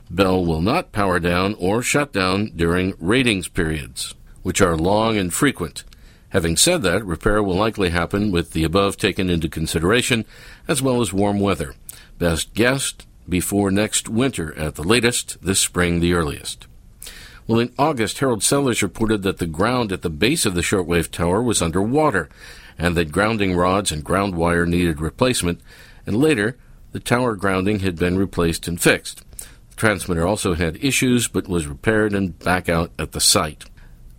Bell 0.10 0.46
will 0.46 0.62
not 0.62 0.94
power 0.94 1.20
down 1.20 1.54
or 1.56 1.84
shut 1.84 2.14
down 2.14 2.50
during 2.56 2.94
ratings 2.98 3.50
periods, 3.50 4.16
which 4.42 4.62
are 4.62 4.78
long 4.78 5.18
and 5.18 5.34
frequent. 5.34 5.84
Having 6.30 6.56
said 6.56 6.82
that, 6.84 7.06
repair 7.06 7.44
will 7.44 7.58
likely 7.58 7.90
happen 7.90 8.32
with 8.32 8.54
the 8.54 8.64
above 8.64 8.96
taken 8.96 9.30
into 9.30 9.50
consideration, 9.50 10.24
as 10.66 10.82
well 10.82 11.02
as 11.02 11.12
warm 11.12 11.42
weather. 11.42 11.76
Best 12.18 12.54
guessed 12.54 13.06
before 13.28 13.70
next 13.70 14.08
winter 14.08 14.58
at 14.58 14.76
the 14.76 14.84
latest, 14.84 15.36
this 15.42 15.60
spring 15.60 16.00
the 16.00 16.14
earliest. 16.14 16.68
Well, 17.48 17.60
in 17.60 17.74
August, 17.78 18.20
Harold 18.20 18.44
Sellers 18.44 18.82
reported 18.82 19.24
that 19.24 19.40
the 19.40 19.46
ground 19.46 19.92
at 19.92 20.04
the 20.04 20.10
base 20.10 20.46
of 20.46 20.56
the 20.56 20.62
shortwave 20.62 21.12
tower 21.12 21.44
was 21.44 21.62
underwater, 21.62 22.30
and 22.78 22.96
that 22.96 23.12
grounding 23.12 23.58
rods 23.58 23.92
and 23.92 24.06
ground 24.06 24.36
wire 24.36 24.66
needed 24.66 25.02
replacement, 25.02 25.60
and 26.06 26.16
later, 26.16 26.58
the 26.94 27.00
tower 27.00 27.36
grounding 27.36 27.80
had 27.80 27.98
been 27.98 28.18
replaced 28.18 28.68
and 28.68 28.82
fixed. 28.82 29.24
The 29.40 29.76
transmitter 29.76 30.26
also 30.26 30.54
had 30.54 30.84
issues, 30.84 31.28
but 31.28 31.48
was 31.48 31.68
repaired 31.68 32.14
and 32.14 32.38
back 32.40 32.70
out 32.70 32.92
at 32.98 33.12
the 33.12 33.20
site. 33.20 33.66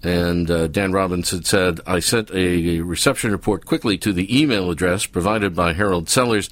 And 0.03 0.51
uh, 0.51 0.67
Dan 0.67 0.93
Robinson 0.93 1.45
said, 1.45 1.81
I 1.87 2.01
sent 2.01 2.31
a 2.33 2.81
reception 2.81 3.33
report 3.33 3.65
quickly 3.65 3.97
to 3.99 4.13
the 4.13 4.39
email 4.39 4.71
address 4.71 5.07
provided 5.07 5.57
by 5.57 5.73
Harold 5.73 6.11
Sellers, 6.11 6.51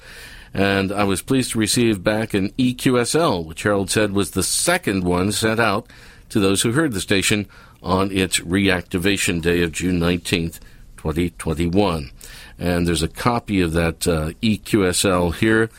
and 0.53 0.91
I 0.91 1.03
was 1.03 1.21
pleased 1.21 1.51
to 1.51 1.59
receive 1.59 2.03
back 2.03 2.33
an 2.33 2.49
EQSL, 2.51 3.45
which 3.45 3.63
Harold 3.63 3.91
said 3.91 4.13
was 4.13 4.31
the 4.31 4.43
second 4.43 5.03
one 5.03 5.31
sent 5.31 5.59
out 5.59 5.87
to 6.29 6.39
those 6.39 6.63
who 6.63 6.71
heard 6.71 6.93
the 6.93 7.01
station 7.01 7.47
on 7.83 8.11
its 8.11 8.39
reactivation 8.39 9.41
day 9.41 9.61
of 9.61 9.71
June 9.71 9.99
19th, 9.99 10.59
2021. 10.97 12.11
And 12.57 12.87
there's 12.87 13.03
a 13.03 13.07
copy 13.07 13.61
of 13.61 13.73
that 13.73 14.07
uh, 14.07 14.31
EQSL 14.41 15.35
here, 15.35 15.69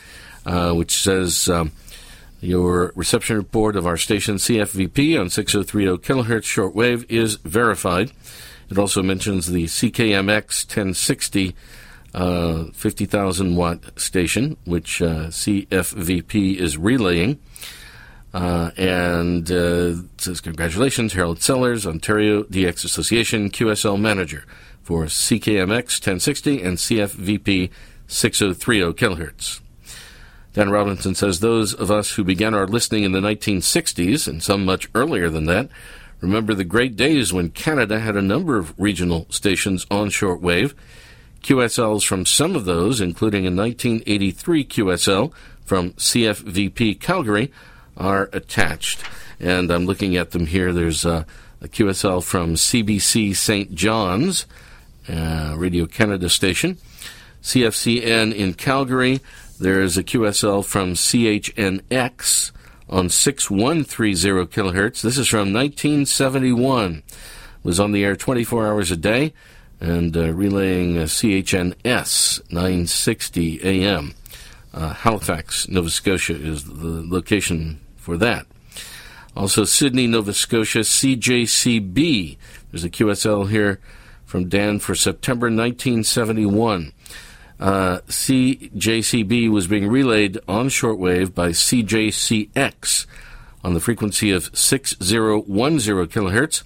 uh, 0.46 0.72
which 0.72 0.92
says 0.92 1.48
um, 1.48 1.72
your 2.40 2.92
reception 2.94 3.36
report 3.36 3.76
of 3.76 3.86
our 3.86 3.96
station 3.96 4.36
CFVP 4.36 5.18
on 5.18 5.30
6030 5.30 5.98
kilohertz 5.98 6.44
shortwave 6.44 7.04
is 7.08 7.36
verified. 7.36 8.12
It 8.70 8.78
also 8.78 9.02
mentions 9.02 9.50
the 9.50 9.64
CKMX 9.64 10.66
1060 10.66 11.54
uh, 12.14 12.66
50,000 12.72 13.56
watt 13.56 13.98
station, 13.98 14.56
which 14.64 15.02
uh, 15.02 15.26
CFVP 15.26 16.56
is 16.56 16.78
relaying. 16.78 17.40
Uh, 18.32 18.70
and 18.76 19.50
uh, 19.50 19.94
says, 20.18 20.40
Congratulations, 20.40 21.12
Harold 21.12 21.40
Sellers, 21.40 21.86
Ontario 21.86 22.42
DX 22.44 22.84
Association 22.84 23.48
QSL 23.48 24.00
Manager 24.00 24.44
for 24.82 25.04
CKMX 25.04 26.00
1060 26.00 26.62
and 26.62 26.76
CFVP 26.76 27.70
6030 28.08 28.92
kilohertz. 28.94 29.60
Dan 30.54 30.70
Robinson 30.70 31.16
says 31.16 31.40
those 31.40 31.74
of 31.74 31.90
us 31.90 32.12
who 32.12 32.22
began 32.22 32.54
our 32.54 32.66
listening 32.66 33.02
in 33.02 33.10
the 33.10 33.20
1960s, 33.20 34.28
and 34.28 34.40
some 34.40 34.64
much 34.64 34.88
earlier 34.94 35.28
than 35.28 35.46
that, 35.46 35.68
remember 36.20 36.54
the 36.54 36.64
great 36.64 36.96
days 36.96 37.32
when 37.32 37.50
Canada 37.50 37.98
had 37.98 38.16
a 38.16 38.22
number 38.22 38.56
of 38.56 38.72
regional 38.78 39.26
stations 39.30 39.84
on 39.90 40.08
shortwave. 40.08 40.72
QSLs 41.42 42.06
from 42.06 42.24
some 42.24 42.54
of 42.54 42.64
those, 42.64 43.00
including 43.00 43.46
a 43.46 43.50
1983 43.50 44.64
QSL 44.64 45.32
from 45.64 45.90
CFVP 45.94 47.00
Calgary, 47.00 47.52
are 47.96 48.30
attached. 48.32 49.02
And 49.40 49.72
I'm 49.72 49.86
looking 49.86 50.16
at 50.16 50.30
them 50.30 50.46
here. 50.46 50.72
There's 50.72 51.04
a, 51.04 51.26
a 51.60 51.66
QSL 51.66 52.22
from 52.22 52.54
CBC 52.54 53.34
St. 53.34 53.74
John's, 53.74 54.46
uh, 55.08 55.54
Radio 55.58 55.86
Canada 55.86 56.28
station, 56.28 56.78
CFCN 57.42 58.32
in 58.32 58.54
Calgary. 58.54 59.20
There's 59.60 59.96
a 59.96 60.02
QSL 60.02 60.64
from 60.64 60.94
CHNX 60.94 62.50
on 62.88 63.08
6130 63.08 64.46
kilohertz. 64.46 65.00
This 65.00 65.16
is 65.16 65.28
from 65.28 65.52
1971. 65.52 67.04
Was 67.62 67.78
on 67.78 67.92
the 67.92 68.04
air 68.04 68.16
24 68.16 68.66
hours 68.66 68.90
a 68.90 68.96
day 68.96 69.32
and 69.80 70.16
uh, 70.16 70.32
relaying 70.32 70.98
uh, 70.98 71.02
CHNS 71.02 72.50
960 72.50 73.60
AM. 73.62 74.14
Uh, 74.72 74.92
Halifax, 74.92 75.68
Nova 75.68 75.88
Scotia 75.88 76.34
is 76.34 76.64
the 76.64 77.04
location 77.06 77.80
for 77.96 78.16
that. 78.16 78.46
Also, 79.36 79.64
Sydney, 79.64 80.08
Nova 80.08 80.32
Scotia, 80.32 80.80
CJCB. 80.80 82.36
There's 82.72 82.84
a 82.84 82.90
QSL 82.90 83.50
here 83.50 83.78
from 84.24 84.48
Dan 84.48 84.80
for 84.80 84.96
September 84.96 85.46
1971. 85.46 86.92
Uh, 87.60 88.00
CJCB 88.08 89.50
was 89.50 89.66
being 89.66 89.88
relayed 89.88 90.38
on 90.48 90.68
shortwave 90.68 91.34
by 91.34 91.50
CJCX 91.50 93.06
on 93.62 93.74
the 93.74 93.80
frequency 93.80 94.30
of 94.30 94.56
6010 94.56 95.42
kilohertz. 96.08 96.62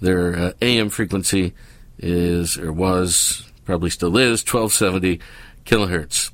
Their 0.00 0.36
uh, 0.36 0.52
AM 0.60 0.88
frequency 0.88 1.54
is, 1.98 2.56
or 2.56 2.72
was, 2.72 3.50
probably 3.64 3.90
still 3.90 4.16
is, 4.16 4.42
1270 4.42 5.20
kilohertz. 5.64 6.30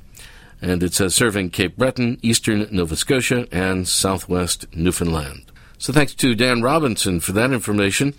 and 0.61 0.83
it 0.83 0.95
says 0.95 1.15
serving 1.15 1.51
Cape 1.51 1.77
Breton, 1.77 2.19
eastern 2.23 2.67
Nova 2.71 2.97
Scotia, 2.97 3.47
and 3.53 3.87
southwest 3.87 4.67
Newfoundland. 4.75 5.51
So 5.79 5.93
thanks 5.93 6.15
to 6.17 6.35
Dan 6.35 6.61
Robinson 6.61 7.21
for 7.21 7.31
that 7.33 7.53
information. 7.53 8.15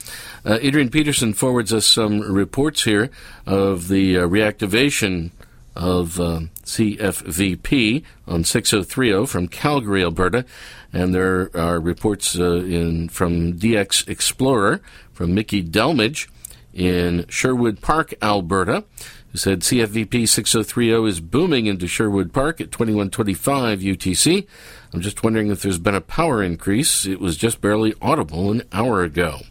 Uh, 0.46 0.60
Adrian 0.62 0.90
Peterson 0.90 1.34
forwards 1.34 1.74
us 1.74 1.86
some 1.86 2.22
reports 2.22 2.86
here 2.86 3.10
of 3.46 3.90
the 3.90 4.18
uh, 4.18 4.28
reactivation 4.28 5.32
of 5.80 6.20
uh, 6.20 6.42
CFVP 6.66 8.04
on 8.28 8.44
6030 8.44 9.26
from 9.26 9.48
Calgary, 9.48 10.04
Alberta. 10.04 10.46
And 10.92 11.16
there 11.16 11.50
are 11.56 11.80
reports 11.80 12.38
uh, 12.38 12.56
in 12.58 13.08
from 13.10 13.54
DX 13.54 14.08
Explorer 14.08 14.82
from 15.14 15.34
Mickey 15.34 15.64
Delmage 15.64 16.28
in 16.74 17.26
Sherwood 17.30 17.82
Park, 17.82 18.14
Alberta 18.22 18.84
who 19.32 19.38
said 19.38 19.62
CFVP 19.62 20.28
6030 20.28 21.08
is 21.08 21.20
booming 21.20 21.68
into 21.68 21.88
Sherwood 21.88 22.34
Park 22.34 22.60
at 22.60 22.72
2125 22.72 23.80
UTC. 23.80 24.48
I'm 24.92 25.02
just 25.02 25.24
wondering 25.24 25.52
if 25.52 25.62
there's 25.62 25.78
been 25.78 25.96
a 25.96 26.02
power 26.02 26.42
increase. 26.42 27.06
It 27.06 27.20
was 27.20 27.38
just 27.38 27.62
barely 27.62 27.94
audible 28.02 28.52
an 28.52 28.64
hour 28.72 29.04
ago. 29.04 29.42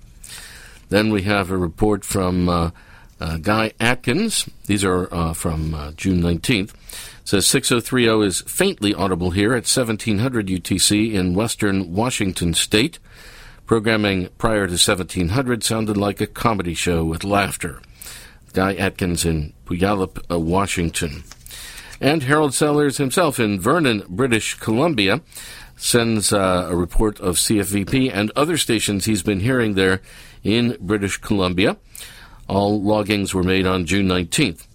Then 0.88 1.12
we 1.12 1.22
have 1.22 1.50
a 1.50 1.56
report 1.56 2.04
from 2.04 2.48
uh, 2.48 2.70
uh, 3.20 3.38
Guy 3.38 3.72
Atkins. 3.80 4.48
These 4.66 4.84
are 4.84 5.12
uh, 5.12 5.32
from 5.32 5.74
uh, 5.74 5.92
June 5.92 6.20
19th. 6.20 6.72
Says 7.24 7.46
6030 7.46 8.26
is 8.26 8.40
faintly 8.42 8.94
audible 8.94 9.32
here 9.32 9.52
at 9.52 9.68
1700 9.68 10.46
UTC 10.46 11.12
in 11.12 11.34
western 11.34 11.92
Washington 11.94 12.54
state. 12.54 12.98
Programming 13.66 14.28
prior 14.38 14.66
to 14.66 14.72
1700 14.72 15.62
sounded 15.62 15.96
like 15.96 16.22
a 16.22 16.26
comedy 16.26 16.72
show 16.72 17.04
with 17.04 17.24
laughter. 17.24 17.82
Guy 18.54 18.74
Atkins 18.74 19.26
in 19.26 19.52
Puyallup, 19.66 20.24
uh, 20.30 20.38
Washington. 20.38 21.22
And 22.00 22.22
Harold 22.22 22.54
Sellers 22.54 22.96
himself 22.96 23.38
in 23.38 23.60
Vernon, 23.60 24.04
British 24.08 24.54
Columbia, 24.54 25.20
sends 25.76 26.32
uh, 26.32 26.68
a 26.70 26.76
report 26.76 27.20
of 27.20 27.36
CFVP 27.36 28.10
and 28.12 28.30
other 28.34 28.56
stations 28.56 29.04
he's 29.04 29.22
been 29.22 29.40
hearing 29.40 29.74
there 29.74 30.00
in 30.42 30.76
British 30.80 31.18
Columbia. 31.18 31.76
All 32.48 32.80
loggings 32.80 33.34
were 33.34 33.42
made 33.42 33.66
on 33.66 33.86
June 33.86 34.08
19th. 34.08 34.66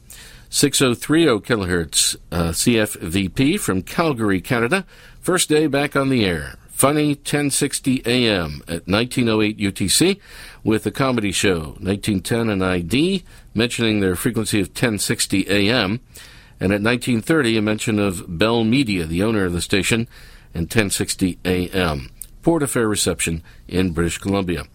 6030 0.49 1.39
kilohertz 1.39 2.15
uh, 2.31 2.51
CFVP 2.51 3.59
from 3.59 3.81
Calgary, 3.81 4.39
Canada. 4.39 4.85
First 5.19 5.49
day 5.49 5.65
back 5.65 5.95
on 5.95 6.09
the 6.09 6.23
air. 6.25 6.57
Funny 6.69 7.09
1060 7.09 8.03
AM 8.05 8.61
at 8.67 8.87
1908 8.87 9.57
UTC 9.57 10.19
with 10.63 10.85
a 10.85 10.91
comedy 10.91 11.31
show, 11.31 11.75
1910 11.79 12.49
and 12.49 12.63
ID, 12.63 13.23
mentioning 13.53 13.99
their 13.99 14.15
frequency 14.15 14.59
of 14.59 14.67
1060 14.67 15.47
AM, 15.49 16.01
and 16.59 16.71
at 16.71 16.81
1930 16.81 17.57
a 17.57 17.61
mention 17.61 17.99
of 17.99 18.37
Bell 18.37 18.63
Media, 18.63 19.05
the 19.05 19.23
owner 19.23 19.45
of 19.45 19.53
the 19.53 19.61
station, 19.61 20.07
and 20.53 20.63
1060 20.63 21.39
AM. 21.45 22.11
Port 22.41 22.61
Affair 22.61 22.87
reception 22.87 23.41
in 23.67 23.93
British 23.93 24.17
Columbia. 24.17 24.65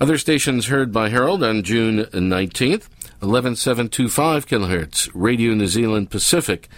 Other 0.00 0.16
stations 0.16 0.68
heard 0.68 0.94
by 0.94 1.10
Harold 1.10 1.44
on 1.44 1.62
June 1.62 2.06
19th, 2.06 2.88
11725 3.20 4.46
kHz, 4.46 5.10
Radio 5.12 5.52
New 5.52 5.66
Zealand 5.66 6.10
Pacific, 6.10 6.70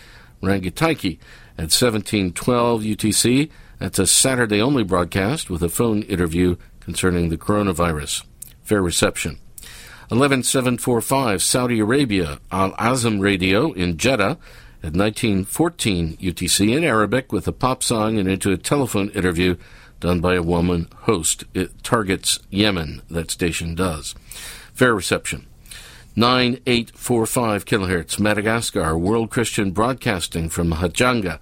Rangitaiki, 0.43 1.21
at 1.57 1.71
1712 1.71 2.83
UTC. 2.83 3.49
That's 3.79 4.01
a 4.01 4.09
Saturday 4.09 4.61
only 4.61 4.83
broadcast 4.83 5.51
with 5.51 5.63
a 5.63 5.69
phone 5.69 6.03
interview 6.03 6.57
concerning 6.81 7.29
the 7.29 7.39
coronavirus. 7.39 8.25
Fair 8.65 8.83
reception. 8.83 9.39
11745 10.11 11.45
Saudi 11.45 11.79
Arabia, 11.79 12.41
Al 12.51 12.73
Azam 12.73 13.21
Radio 13.21 13.71
in 13.71 13.99
Jeddah 13.99 14.37
at 14.83 14.97
1914 14.97 16.17
UTC 16.17 16.77
in 16.77 16.83
Arabic 16.83 17.33
with 17.33 17.47
a 17.47 17.53
pop 17.53 17.85
song 17.85 18.19
and 18.19 18.29
into 18.29 18.51
a 18.51 18.57
telephone 18.57 19.11
interview 19.11 19.57
done 20.03 20.21
by 20.21 20.35
a 20.35 20.43
woman 20.43 20.89
host. 21.03 21.45
It 21.55 21.83
targets 21.83 22.41
Yemen, 22.51 23.01
that 23.09 23.31
station 23.31 23.75
does. 23.75 24.15
Fair 24.75 24.95
reception. 24.95 25.47
9845 26.15 27.65
kilohertz 27.65 28.21
Madagascar, 28.21 28.99
World 28.99 29.31
Christian 29.31 29.71
Broadcasting 29.71 30.51
from 30.51 30.73
Hajanga 30.73 31.39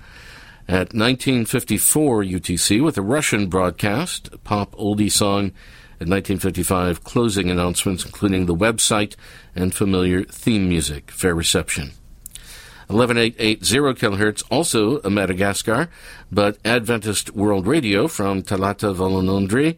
at 0.69 0.95
1954 0.95 2.23
UTC 2.23 2.85
with 2.85 2.97
a 2.97 3.03
Russian 3.03 3.49
broadcast, 3.49 4.31
pop 4.45 4.77
oldie 4.77 5.11
song 5.11 5.47
at 5.99 6.07
1955, 6.07 7.03
closing 7.03 7.51
announcements 7.51 8.05
including 8.05 8.47
the 8.47 8.55
website 8.55 9.17
and 9.57 9.75
familiar 9.75 10.23
theme 10.23 10.69
music. 10.69 11.11
Fair 11.11 11.35
reception. 11.35 11.93
11880 12.91 13.95
kilohertz, 14.01 14.43
also 14.51 14.99
a 15.01 15.11
Madagascar, 15.11 15.89
but 16.31 16.59
Adventist 16.65 17.31
World 17.31 17.67
Radio 17.67 18.09
from 18.09 18.43
Talata 18.43 18.95
Volonondri 18.95 19.77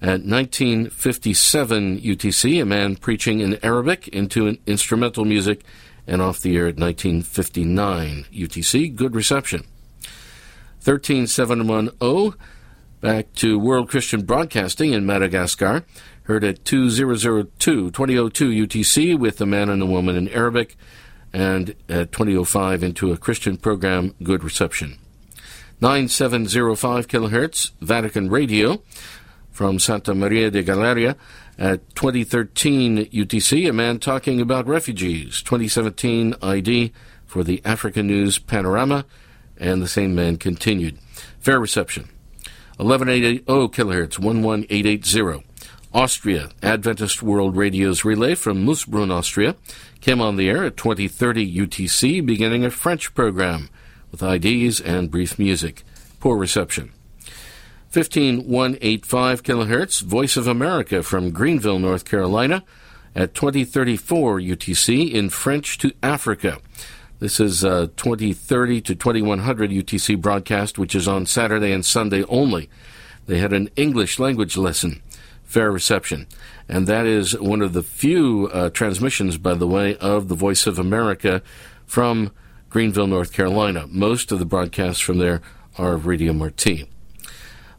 at 0.00 0.24
1957 0.24 2.00
UTC, 2.00 2.62
a 2.62 2.64
man 2.64 2.96
preaching 2.96 3.40
in 3.40 3.58
Arabic 3.64 4.08
into 4.08 4.46
an 4.46 4.58
instrumental 4.66 5.24
music, 5.24 5.62
and 6.06 6.20
off 6.20 6.40
the 6.40 6.56
air 6.56 6.66
at 6.66 6.76
1959 6.76 8.26
UTC. 8.32 8.94
Good 8.94 9.14
reception. 9.14 9.64
13710 10.80 12.38
back 13.00 13.32
to 13.34 13.58
World 13.58 13.88
Christian 13.88 14.22
Broadcasting 14.22 14.92
in 14.92 15.04
Madagascar. 15.04 15.84
Heard 16.24 16.44
at 16.44 16.64
2002, 16.64 17.90
2002 17.90 18.50
UTC 18.50 19.18
with 19.18 19.40
a 19.40 19.46
man 19.46 19.68
and 19.68 19.82
a 19.82 19.86
woman 19.86 20.16
in 20.16 20.28
Arabic, 20.28 20.76
and 21.32 21.74
at 21.88 22.12
2005 22.12 22.82
into 22.82 23.12
a 23.12 23.16
Christian 23.16 23.56
program, 23.56 24.14
Good 24.22 24.44
Reception. 24.44 24.98
9705 25.80 27.08
kilohertz, 27.08 27.72
Vatican 27.80 28.30
Radio 28.30 28.82
from 29.50 29.78
Santa 29.78 30.14
Maria 30.14 30.50
de 30.50 30.62
Galeria 30.62 31.16
at 31.58 31.94
2013 31.94 33.06
UTC, 33.06 33.68
a 33.68 33.72
man 33.72 33.98
talking 33.98 34.40
about 34.40 34.66
refugees. 34.66 35.42
2017 35.42 36.34
ID 36.42 36.92
for 37.26 37.42
the 37.42 37.60
African 37.64 38.06
News 38.06 38.38
Panorama 38.38 39.04
and 39.56 39.82
the 39.82 39.88
same 39.88 40.14
man 40.14 40.36
continued. 40.36 40.98
Fair 41.40 41.58
reception. 41.58 42.08
11880 42.78 43.44
kilohertz, 43.44 44.18
11880. 44.18 45.44
Austria, 45.94 46.48
Adventist 46.62 47.22
World 47.22 47.54
Radio's 47.54 48.02
relay 48.02 48.34
from 48.34 48.64
Moosbrunn, 48.64 49.12
Austria, 49.12 49.56
came 50.02 50.20
on 50.20 50.36
the 50.36 50.50
air 50.50 50.64
at 50.64 50.76
2030 50.76 51.58
UTC, 51.60 52.26
beginning 52.26 52.64
a 52.64 52.70
French 52.70 53.14
program 53.14 53.70
with 54.10 54.22
IDs 54.22 54.80
and 54.80 55.10
brief 55.10 55.38
music. 55.38 55.84
Poor 56.20 56.36
reception. 56.36 56.92
15185 57.88 59.42
kilohertz, 59.42 60.02
Voice 60.02 60.36
of 60.36 60.46
America 60.46 61.02
from 61.02 61.30
Greenville, 61.30 61.78
North 61.78 62.04
Carolina, 62.04 62.64
at 63.14 63.34
2034 63.34 64.40
UTC 64.40 65.12
in 65.12 65.30
French 65.30 65.78
to 65.78 65.92
Africa. 66.02 66.58
This 67.20 67.38
is 67.38 67.64
uh, 67.64 67.82
a 67.82 67.86
2030 67.86 68.80
to 68.80 68.94
2100 68.96 69.70
UTC 69.70 70.20
broadcast, 70.20 70.78
which 70.78 70.96
is 70.96 71.06
on 71.06 71.26
Saturday 71.26 71.70
and 71.70 71.86
Sunday 71.86 72.24
only. 72.24 72.68
They 73.26 73.38
had 73.38 73.52
an 73.52 73.70
English 73.76 74.18
language 74.18 74.56
lesson, 74.56 75.00
fair 75.52 75.70
reception. 75.70 76.26
And 76.66 76.86
that 76.86 77.04
is 77.04 77.38
one 77.38 77.60
of 77.60 77.74
the 77.74 77.82
few 77.82 78.48
uh, 78.52 78.70
transmissions, 78.70 79.36
by 79.36 79.54
the 79.54 79.66
way, 79.66 79.96
of 79.98 80.28
the 80.28 80.34
Voice 80.34 80.66
of 80.66 80.78
America 80.78 81.42
from 81.84 82.32
Greenville, 82.70 83.06
North 83.06 83.34
Carolina. 83.34 83.86
Most 83.88 84.32
of 84.32 84.38
the 84.38 84.46
broadcasts 84.46 85.00
from 85.00 85.18
there 85.18 85.42
are 85.76 85.96
Radio 85.98 86.32
Marti. 86.32 86.88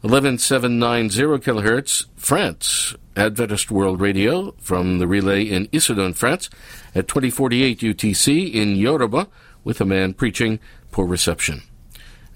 11790 0.02 1.42
kilohertz, 1.44 2.06
France, 2.14 2.94
Adventist 3.16 3.70
World 3.72 4.00
Radio 4.00 4.52
from 4.60 4.98
the 4.98 5.08
relay 5.08 5.42
in 5.42 5.66
Issoudun, 5.68 6.14
France, 6.14 6.48
at 6.94 7.08
2048 7.08 7.80
UTC 7.80 8.52
in 8.52 8.76
Yoruba, 8.76 9.26
with 9.64 9.80
a 9.80 9.84
man 9.84 10.12
preaching 10.12 10.60
poor 10.92 11.06
reception. 11.06 11.62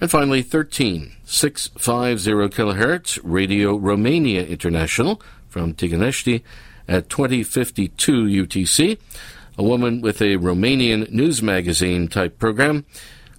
And 0.00 0.10
finally, 0.10 0.42
13650 0.42 2.30
kilohertz, 2.54 3.18
Radio 3.24 3.76
Romania 3.76 4.44
International 4.44 5.20
from 5.48 5.74
Tiganești 5.74 6.42
at 6.86 7.08
2052 7.08 8.26
UTC, 8.26 8.96
a 9.58 9.62
woman 9.62 10.00
with 10.00 10.20
a 10.22 10.36
Romanian 10.36 11.10
news 11.10 11.42
magazine 11.42 12.06
type 12.06 12.38
program, 12.38 12.84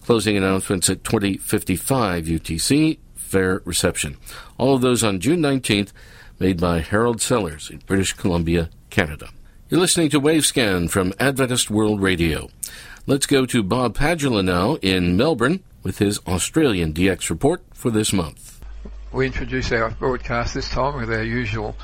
closing 0.04 0.36
announcements 0.36 0.90
at 0.90 1.06
2055 1.06 2.26
UTC, 2.26 2.98
fair 3.16 3.62
reception. 3.64 4.18
All 4.58 4.76
of 4.76 4.82
those 4.82 5.02
on 5.02 5.22
June 5.22 5.40
19th, 5.40 5.94
made 6.40 6.60
by 6.60 6.80
Harold 6.80 7.22
Sellers 7.22 7.70
in 7.70 7.78
British 7.86 8.12
Columbia, 8.14 8.70
Canada. 8.90 9.30
You're 9.70 9.80
listening 9.80 10.10
to 10.10 10.20
Wavescan 10.20 10.90
from 10.90 11.14
Adventist 11.20 11.72
World 11.72 12.02
Radio. 12.02 12.50
Let's 13.08 13.28
go 13.28 13.46
to 13.46 13.64
Bob 13.64 13.96
Padula 13.96 14.44
now 14.44 14.76
in 14.82 15.16
Melbourne 15.16 15.64
with 15.84 16.00
his 16.00 16.20
Australian 16.28 16.94
DX 16.94 17.30
report 17.30 17.62
for 17.74 17.90
this 17.90 18.14
month. 18.14 18.64
We 19.12 19.26
introduce 19.26 19.72
our 19.72 19.90
broadcast 19.92 20.54
this 20.54 20.70
time 20.70 21.00
with 21.00 21.12
our 21.12 21.24
usual 21.24 21.76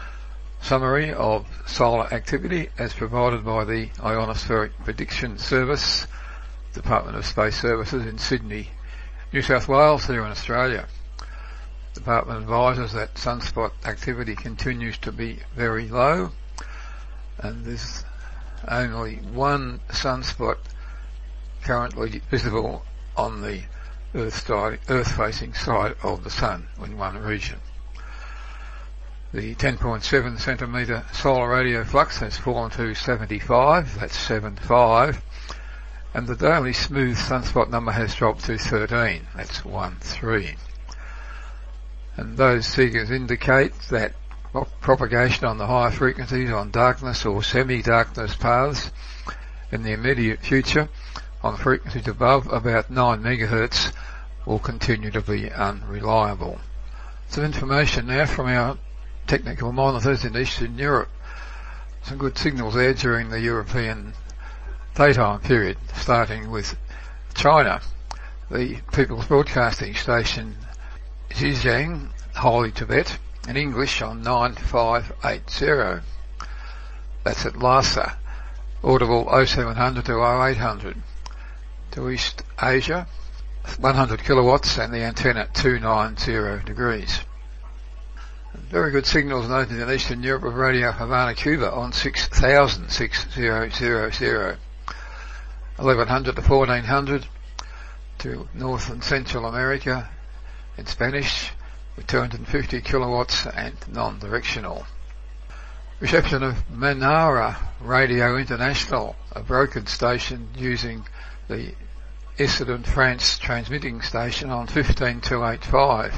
summary 0.62 1.14
of 1.14 1.46
solar 1.68 2.12
activity 2.14 2.70
as 2.78 2.94
provided 2.94 3.46
by 3.46 3.64
the 3.66 3.88
Ionospheric 3.98 4.72
Prediction 4.84 5.38
Service 5.38 6.08
Department 6.74 7.18
of 7.18 7.26
Space 7.26 7.60
Services 7.60 8.06
in 8.06 8.18
Sydney, 8.18 8.70
New 9.32 9.42
South 9.42 9.68
Wales 9.68 10.06
here 10.06 10.26
in 10.26 10.32
Australia. 10.32 10.88
The 11.94 12.00
department 12.02 12.42
advises 12.42 12.94
that 12.94 13.16
sunspot 13.16 13.72
activity 13.86 14.36
continues 14.36 14.98
to 15.00 15.12
be 15.12 15.40
very 15.56 15.88
low 15.88 16.32
and 17.40 17.66
there's 17.66 18.04
only 18.68 19.16
one 19.18 19.80
sunspot 19.90 20.58
currently 21.64 22.22
visible 22.30 22.84
on 23.18 23.42
the 23.42 23.62
Earth, 24.15 24.45
side, 25.58 25.95
of 26.01 26.23
the 26.23 26.30
Sun 26.30 26.67
in 26.82 26.97
one 26.97 27.17
region. 27.17 27.60
The 29.34 29.54
10.7 29.56 30.39
centimetre 30.39 31.04
solar 31.12 31.49
radio 31.49 31.84
flux 31.84 32.19
has 32.19 32.38
fallen 32.38 32.71
to 32.71 32.95
75, 32.95 33.99
that's 33.99 34.17
75, 34.17 35.21
and 36.13 36.28
the 36.28 36.36
daily 36.38 36.71
smooth 36.71 37.17
sunspot 37.17 37.69
number 37.69 37.91
has 37.91 38.15
dropped 38.15 38.45
to 38.45 38.58
13, 38.58 39.28
that's 39.36 39.60
13. 39.60 40.56
And 42.15 42.38
those 42.38 42.73
figures 42.73 43.12
indicate 43.12 43.73
that 43.89 44.13
propagation 44.80 45.43
on 45.43 45.58
the 45.58 45.67
higher 45.67 45.91
frequencies 45.91 46.49
on 46.51 46.71
darkness 46.71 47.25
or 47.25 47.43
semi-darkness 47.43 48.36
paths 48.36 48.91
in 49.73 49.84
the 49.84 49.91
immediate 49.91 50.39
future 50.39 50.88
on 51.43 51.58
frequencies 51.58 52.08
above 52.08 52.47
about 52.51 52.89
9 52.89 53.21
megahertz 53.21 53.91
will 54.46 54.60
continue 54.60 55.12
to 55.12 55.22
be 55.22 55.52
unreliable. 55.52 56.60
Some 57.30 57.44
information 57.44 58.08
now 58.08 58.26
from 58.26 58.48
our 58.48 58.78
technical 59.28 59.72
monitors 59.72 60.24
in 60.24 60.38
Eastern 60.38 60.78
Europe. 60.78 61.10
Some 62.04 62.18
good 62.20 62.38
signals 62.38 62.76
there 62.76 62.94
during 62.94 63.30
the 63.30 63.40
European 63.40 64.14
daytime 64.94 65.42
period, 65.42 65.78
starting 65.96 66.52
with 66.52 66.78
China. 67.34 67.82
The 68.52 68.78
People's 68.94 69.26
Broadcasting 69.26 69.96
Station 69.96 70.56
Xizang, 71.32 72.10
Holy 72.36 72.72
Tibet, 72.72 73.18
in 73.48 73.58
English 73.58 74.02
on 74.02 74.22
9580. 74.22 76.06
That's 77.24 77.46
at 77.46 77.58
Lhasa. 77.58 78.18
Audible 78.84 79.26
0700 79.46 80.06
to 80.06 80.24
0800. 80.24 81.02
To 81.92 82.10
East 82.10 82.44
Asia, 82.62 83.08
100 83.80 84.23
kilowatts 84.23 84.78
and 84.78 84.93
the 84.93 85.04
antenna 85.04 85.47
290 85.54 86.65
degrees. 86.65 87.19
Very 88.69 88.91
good 88.91 89.06
signals 89.06 89.47
noted 89.49 89.80
in 89.80 89.91
Eastern 89.91 90.23
Europe 90.23 90.43
of 90.43 90.56
Radio 90.56 90.91
Havana, 90.91 91.34
Cuba 91.34 91.71
on 91.71 91.91
6000, 91.91 92.89
6000. 92.89 94.58
1100 95.78 96.36
to 96.36 96.41
1400 96.41 97.28
to 98.19 98.47
North 98.54 98.89
and 98.89 99.04
Central 99.04 99.45
America 99.45 100.10
in 100.78 100.86
Spanish 100.86 101.51
with 101.95 102.08
250 102.08 102.82
kilowatts 102.82 103.45
and 103.45 103.75
non-directional. 103.89 104.86
Reception 105.99 106.43
of 106.43 106.69
Manara 106.69 107.58
Radio 107.82 108.38
International, 108.38 109.15
a 109.32 109.41
brokered 109.41 109.89
station 109.89 110.49
using 110.56 111.06
the 111.47 111.73
Issoudun 112.38 112.86
France 112.86 113.38
transmitting 113.38 114.02
station 114.02 114.50
on 114.50 114.67
15285. 114.67 116.13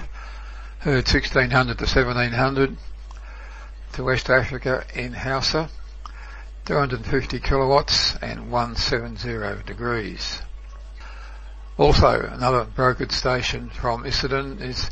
Heard 0.80 1.08
1600 1.08 1.78
to 1.78 1.84
1700 1.84 2.78
to 3.94 4.04
West 4.04 4.28
Africa 4.28 4.84
in 4.96 5.14
Hausa, 5.14 5.70
250 6.66 7.40
kilowatts 7.40 8.16
and 8.16 8.52
170 8.52 9.64
degrees. 9.64 10.42
Also, 11.78 12.22
another 12.34 12.66
brokered 12.66 13.12
station 13.12 13.70
from 13.70 14.04
Issoudun 14.04 14.60
is 14.60 14.90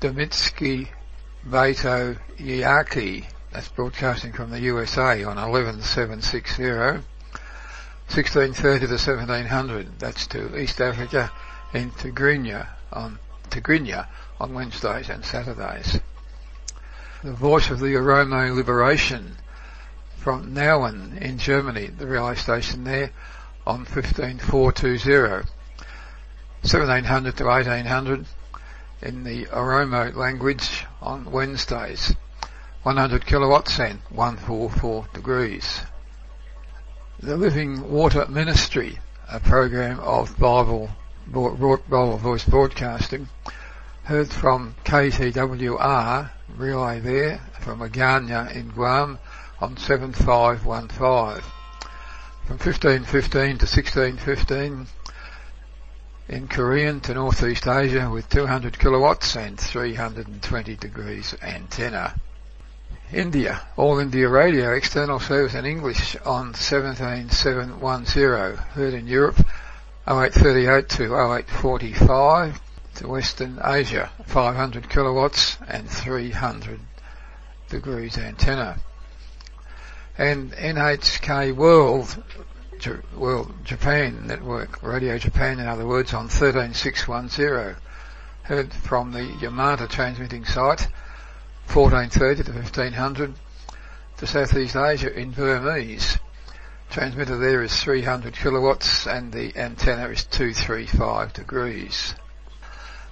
Domitsky 0.00 0.88
Beto 1.46 2.18
Yaki. 2.38 3.26
That's 3.52 3.68
broadcasting 3.68 4.32
from 4.32 4.50
the 4.52 4.60
USA 4.60 5.22
on 5.24 5.36
11760, 5.36 7.04
1630 8.08 8.86
to 8.86 8.92
1700. 8.92 9.98
That's 9.98 10.26
to 10.28 10.58
East 10.58 10.80
Africa 10.80 11.30
in 11.74 11.90
Tigrinya 11.90 12.66
on 12.90 13.18
Tigrinya 13.50 14.06
on 14.40 14.54
Wednesdays 14.54 15.10
and 15.10 15.24
Saturdays. 15.24 16.00
The 17.22 17.32
voice 17.32 17.68
of 17.70 17.80
the 17.80 17.94
Oromo 17.94 18.54
Liberation 18.54 19.36
from 20.16 20.54
Nauen 20.54 21.20
in 21.20 21.38
Germany, 21.38 21.88
the 21.88 22.06
relay 22.06 22.34
station 22.34 22.84
there 22.84 23.10
on 23.66 23.84
15420. 23.84 25.46
1700 26.62 27.36
to 27.36 27.44
1800 27.44 28.26
in 29.02 29.24
the 29.24 29.44
Oromo 29.46 30.14
language 30.14 30.86
on 31.02 31.30
Wednesdays. 31.30 32.14
100 32.84 33.26
kilowatts 33.26 33.78
and 33.78 33.98
144 34.08 35.08
degrees. 35.12 35.82
The 37.20 37.36
Living 37.36 37.90
Water 37.90 38.26
Ministry, 38.28 39.00
a 39.28 39.40
program 39.40 39.98
of 39.98 40.38
Bible, 40.38 40.88
Bible 41.26 42.16
voice 42.16 42.44
broadcasting, 42.44 43.28
heard 44.04 44.30
from 44.30 44.76
KTWR 44.84 46.30
relay 46.56 47.00
there 47.00 47.40
from 47.58 47.80
Agana 47.80 48.54
in 48.54 48.68
Guam 48.68 49.18
on 49.60 49.76
7515. 49.76 51.42
From 52.46 52.56
1515 52.56 53.58
to 53.58 53.66
1615 53.66 54.86
in 56.28 56.46
Korean 56.46 57.00
to 57.00 57.14
Northeast 57.14 57.66
Asia 57.66 58.08
with 58.08 58.28
200 58.28 58.78
kilowatts 58.78 59.34
and 59.34 59.58
320 59.58 60.76
degrees 60.76 61.34
antenna. 61.42 62.14
India, 63.12 63.62
All 63.76 64.00
India 64.00 64.28
Radio, 64.28 64.74
external 64.74 65.18
service 65.18 65.54
in 65.54 65.64
English 65.64 66.14
on 66.26 66.52
17710, 66.52 68.56
heard 68.74 68.92
in 68.92 69.06
Europe 69.06 69.38
0838 70.06 70.88
to 70.90 71.14
0845 71.14 72.60
to 72.96 73.08
Western 73.08 73.58
Asia, 73.64 74.10
500 74.26 74.90
kilowatts 74.90 75.56
and 75.66 75.88
300 75.88 76.80
degrees 77.70 78.18
antenna. 78.18 78.76
And 80.18 80.52
NHK 80.52 81.54
World 81.54 82.22
World 83.16 83.54
Japan 83.64 84.26
Network, 84.26 84.82
Radio 84.82 85.16
Japan 85.16 85.60
in 85.60 85.66
other 85.66 85.86
words, 85.86 86.12
on 86.12 86.28
13610. 86.28 87.76
Heard 88.42 88.72
from 88.72 89.12
the 89.12 89.20
Yamata 89.20 89.88
transmitting 89.88 90.44
site, 90.44 90.88
1430 91.74 92.44
to 92.44 92.52
1500 92.52 93.34
to 94.16 94.26
Southeast 94.26 94.74
Asia 94.74 95.12
in 95.12 95.32
Burmese. 95.32 96.18
Transmitter 96.90 97.36
there 97.36 97.62
is 97.62 97.82
300 97.82 98.34
kilowatts 98.34 99.06
and 99.06 99.30
the 99.32 99.54
antenna 99.54 100.08
is 100.08 100.24
235 100.24 101.34
degrees. 101.34 102.14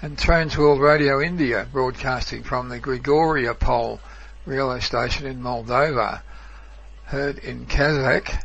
And 0.01 0.17
Transworld 0.17 0.81
Radio 0.81 1.21
India 1.21 1.69
broadcasting 1.71 2.43
from 2.43 2.71
the 2.71 2.81
Grigoriopol 2.81 4.01
relay 4.47 4.81
station 4.81 5.27
in 5.27 5.43
Moldova. 5.43 6.23
Heard 7.05 7.39
in 7.39 7.67
Kazakh 7.67 8.43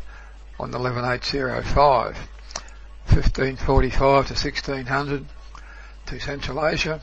on 0.60 0.74
11805, 0.74 1.74
1545 3.08 4.00
to 4.28 4.34
1600 4.34 5.26
to 6.08 6.20
Central 6.20 6.66
Asia, 6.66 7.02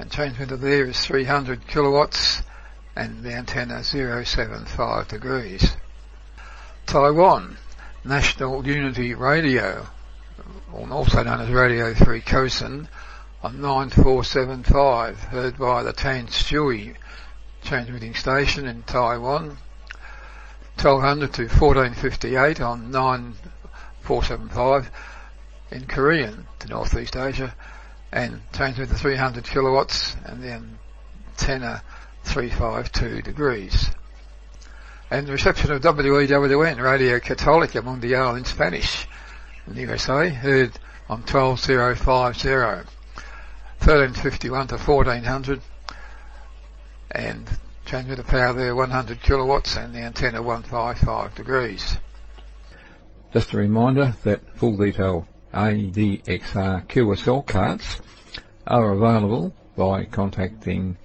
and 0.00 0.10
transmitter 0.10 0.56
there 0.56 0.86
is 0.86 0.98
300 1.04 1.68
kilowatts 1.68 2.42
and 2.96 3.22
the 3.22 3.34
antenna 3.34 3.84
075 3.84 5.08
degrees. 5.08 5.76
Taiwan, 6.86 7.58
National 8.02 8.66
Unity 8.66 9.12
Radio, 9.12 9.86
also 10.72 11.22
known 11.22 11.42
as 11.42 11.50
Radio 11.50 11.92
3 11.92 12.22
Kosan, 12.22 12.88
on 13.42 13.60
9475, 13.60 15.24
heard 15.24 15.58
by 15.58 15.82
the 15.82 15.92
Tan 15.92 16.28
Shui 16.28 16.94
transmitting 17.62 18.14
station 18.14 18.66
in 18.66 18.82
Taiwan, 18.84 19.58
1200 20.80 21.34
to 21.34 21.42
1458 21.42 22.62
on 22.62 22.90
9475 22.90 24.90
in 25.70 25.84
Korean 25.84 26.46
to 26.58 26.68
Northeast 26.68 27.16
Asia 27.16 27.54
and 28.12 28.40
transmit 28.52 28.88
the 28.88 28.96
300 28.96 29.44
kilowatts 29.44 30.16
and 30.24 30.42
then 30.42 30.78
antenna 31.28 31.82
352 32.24 33.22
degrees. 33.22 33.90
And 35.10 35.26
the 35.26 35.32
reception 35.32 35.72
of 35.72 35.82
WEWN, 35.82 36.80
Radio 36.80 37.18
catholic, 37.18 37.70
Católica 37.70 37.82
Mundial 37.82 38.36
in 38.36 38.44
Spanish 38.44 39.08
in 39.66 39.74
the 39.74 39.80
USA, 39.82 40.28
heard 40.28 40.78
on 41.08 41.22
12050, 41.24 42.50
1351 43.80 44.66
to 44.68 44.76
1400 44.76 45.60
and 47.10 47.48
transmitter 47.84 48.22
power 48.22 48.52
there 48.52 48.76
100 48.76 49.20
kilowatts 49.22 49.76
and 49.76 49.94
the 49.94 49.98
antenna 49.98 50.40
155 50.40 51.34
degrees. 51.34 51.96
Just 53.32 53.52
a 53.52 53.56
reminder 53.56 54.14
that 54.22 54.56
full 54.56 54.76
detail 54.76 55.26
ADXR 55.52 56.86
QSL 56.86 57.46
cards 57.46 58.00
are 58.66 58.92
available 58.92 59.54
by 59.76 60.04
contacting 60.04 60.96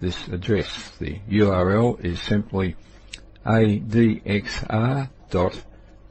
this 0.00 0.28
address. 0.28 0.90
The 0.98 1.18
URL 1.28 2.04
is 2.04 2.20
simply 2.20 2.76
adxr.org. 3.44 5.08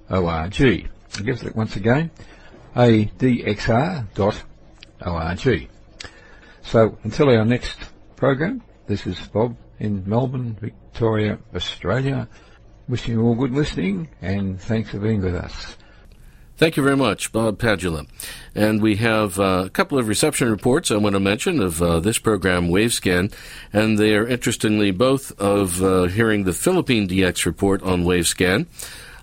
I 0.09 1.21
guess 1.21 1.43
it 1.43 1.55
once 1.55 1.75
again, 1.75 2.11
adxr.org. 2.75 4.09
So 6.63 6.97
until 7.03 7.29
our 7.29 7.45
next 7.45 7.77
program, 8.15 8.63
this 8.87 9.05
is 9.05 9.19
Bob 9.27 9.55
in 9.79 10.03
Melbourne, 10.07 10.57
Victoria, 10.59 11.39
Australia. 11.55 12.27
Wishing 12.89 13.15
you 13.15 13.21
all 13.21 13.35
good 13.35 13.51
listening 13.51 14.07
and 14.21 14.59
thanks 14.61 14.89
for 14.91 14.99
being 14.99 15.21
with 15.21 15.35
us. 15.35 15.77
Thank 16.57 16.75
you 16.75 16.81
very 16.81 16.97
much, 16.97 17.31
Bob 17.31 17.59
Padula. 17.59 18.07
And 18.55 18.81
we 18.81 18.95
have 18.95 19.39
uh, 19.39 19.65
a 19.67 19.69
couple 19.69 19.99
of 19.99 20.07
reception 20.07 20.49
reports 20.49 20.89
I 20.89 20.97
want 20.97 21.13
to 21.13 21.19
mention 21.19 21.61
of 21.61 21.83
uh, 21.83 21.99
this 21.99 22.17
program, 22.17 22.69
Wavescan, 22.69 23.31
and 23.71 23.99
they 23.99 24.15
are 24.15 24.25
interestingly 24.25 24.89
both 24.89 25.39
of 25.39 25.83
uh, 25.83 26.05
hearing 26.05 26.45
the 26.45 26.53
Philippine 26.53 27.07
DX 27.07 27.45
report 27.45 27.83
on 27.83 28.05
Wavescan. 28.05 28.65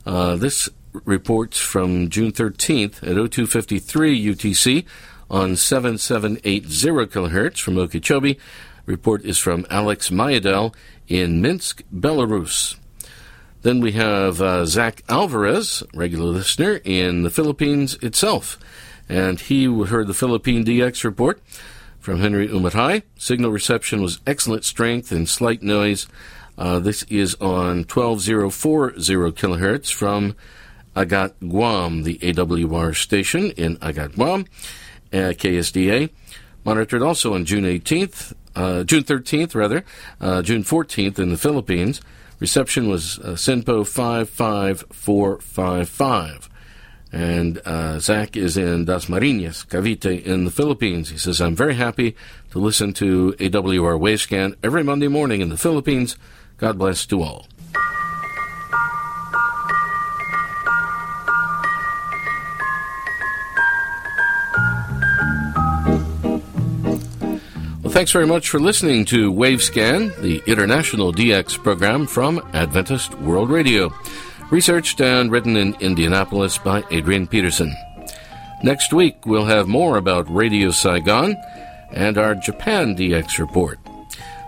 Uh, 0.06 0.36
this 0.36 0.68
reports 1.04 1.58
from 1.58 2.08
June 2.08 2.30
13th 2.30 3.02
at 3.02 3.16
0253 3.16 4.26
UTC 4.26 4.84
on 5.28 5.56
7780 5.56 6.88
kilohertz 7.12 7.60
from 7.60 7.78
Okeechobee. 7.78 8.38
Report 8.86 9.24
is 9.24 9.38
from 9.38 9.66
Alex 9.70 10.08
Mayadel 10.08 10.72
in 11.08 11.42
Minsk, 11.42 11.82
Belarus. 11.92 12.76
Then 13.64 13.80
we 13.80 13.92
have 13.92 14.42
uh, 14.42 14.66
Zach 14.66 15.02
Alvarez, 15.08 15.82
regular 15.94 16.26
listener 16.26 16.82
in 16.84 17.22
the 17.22 17.30
Philippines 17.30 17.94
itself. 18.02 18.58
And 19.08 19.40
he 19.40 19.64
heard 19.64 20.06
the 20.06 20.12
Philippine 20.12 20.66
DX 20.66 21.02
report 21.02 21.42
from 21.98 22.20
Henry 22.20 22.46
Umatai. 22.46 23.04
Signal 23.16 23.50
reception 23.50 24.02
was 24.02 24.20
excellent 24.26 24.66
strength 24.66 25.10
and 25.10 25.26
slight 25.26 25.62
noise. 25.62 26.06
Uh, 26.58 26.78
this 26.78 27.04
is 27.04 27.36
on 27.36 27.84
12040 27.84 29.00
kilohertz 29.32 29.90
from 29.90 30.36
Agat 30.94 31.32
Guam, 31.40 32.02
the 32.02 32.18
AWR 32.18 32.94
station 32.94 33.50
in 33.52 33.78
Agat 33.78 34.14
Guam, 34.14 34.44
uh, 35.10 35.32
KSDA. 35.32 36.10
Monitored 36.66 37.00
also 37.00 37.32
on 37.32 37.46
June 37.46 37.64
18th, 37.64 38.34
uh, 38.54 38.84
June 38.84 39.04
13th, 39.04 39.54
rather, 39.54 39.86
uh, 40.20 40.42
June 40.42 40.62
14th 40.62 41.18
in 41.18 41.30
the 41.30 41.38
Philippines. 41.38 42.02
Reception 42.40 42.88
was 42.88 43.20
uh, 43.20 43.36
SINPO 43.36 43.86
55455. 43.86 46.50
And 47.12 47.60
uh, 47.64 48.00
Zach 48.00 48.36
is 48.36 48.56
in 48.56 48.86
Das 48.86 49.06
Dasmariñas, 49.06 49.68
Cavite, 49.68 50.24
in 50.24 50.44
the 50.44 50.50
Philippines. 50.50 51.10
He 51.10 51.18
says, 51.18 51.40
I'm 51.40 51.54
very 51.54 51.76
happy 51.76 52.16
to 52.50 52.58
listen 52.58 52.92
to 52.94 53.36
AWR 53.38 54.00
Wavescan 54.00 54.56
every 54.64 54.82
Monday 54.82 55.06
morning 55.06 55.40
in 55.40 55.48
the 55.48 55.56
Philippines. 55.56 56.16
God 56.56 56.76
bless 56.76 57.06
to 57.06 57.22
all. 57.22 57.46
Thanks 67.94 68.10
very 68.10 68.26
much 68.26 68.48
for 68.48 68.58
listening 68.58 69.04
to 69.04 69.32
Wavescan, 69.32 70.20
the 70.20 70.42
international 70.48 71.12
DX 71.12 71.62
program 71.62 72.08
from 72.08 72.44
Adventist 72.52 73.14
World 73.20 73.50
Radio. 73.50 73.94
Researched 74.50 75.00
and 75.00 75.30
written 75.30 75.56
in 75.56 75.76
Indianapolis 75.76 76.58
by 76.58 76.82
Adrian 76.90 77.28
Peterson. 77.28 77.72
Next 78.64 78.92
week, 78.92 79.24
we'll 79.26 79.44
have 79.44 79.68
more 79.68 79.96
about 79.96 80.28
Radio 80.28 80.72
Saigon 80.72 81.36
and 81.92 82.18
our 82.18 82.34
Japan 82.34 82.96
DX 82.96 83.38
report. 83.38 83.78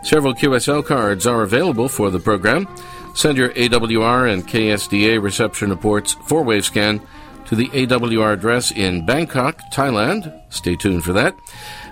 Several 0.02 0.35
QSL 0.35 0.85
cards 0.85 1.24
are 1.24 1.42
available 1.42 1.88
for 1.88 2.11
the 2.11 2.18
program. 2.18 2.66
Send 3.14 3.38
your 3.38 3.50
AWR 3.50 4.32
and 4.32 4.44
KSDA 4.44 5.22
reception 5.22 5.70
reports 5.70 6.14
for 6.26 6.42
Wavescan 6.42 7.00
to 7.46 7.54
the 7.54 7.68
AWR 7.68 8.32
address 8.32 8.72
in 8.72 9.06
Bangkok, 9.06 9.61
Thailand. 9.72 10.37
Stay 10.52 10.74
tuned 10.74 11.04
for 11.04 11.12
that 11.12 11.37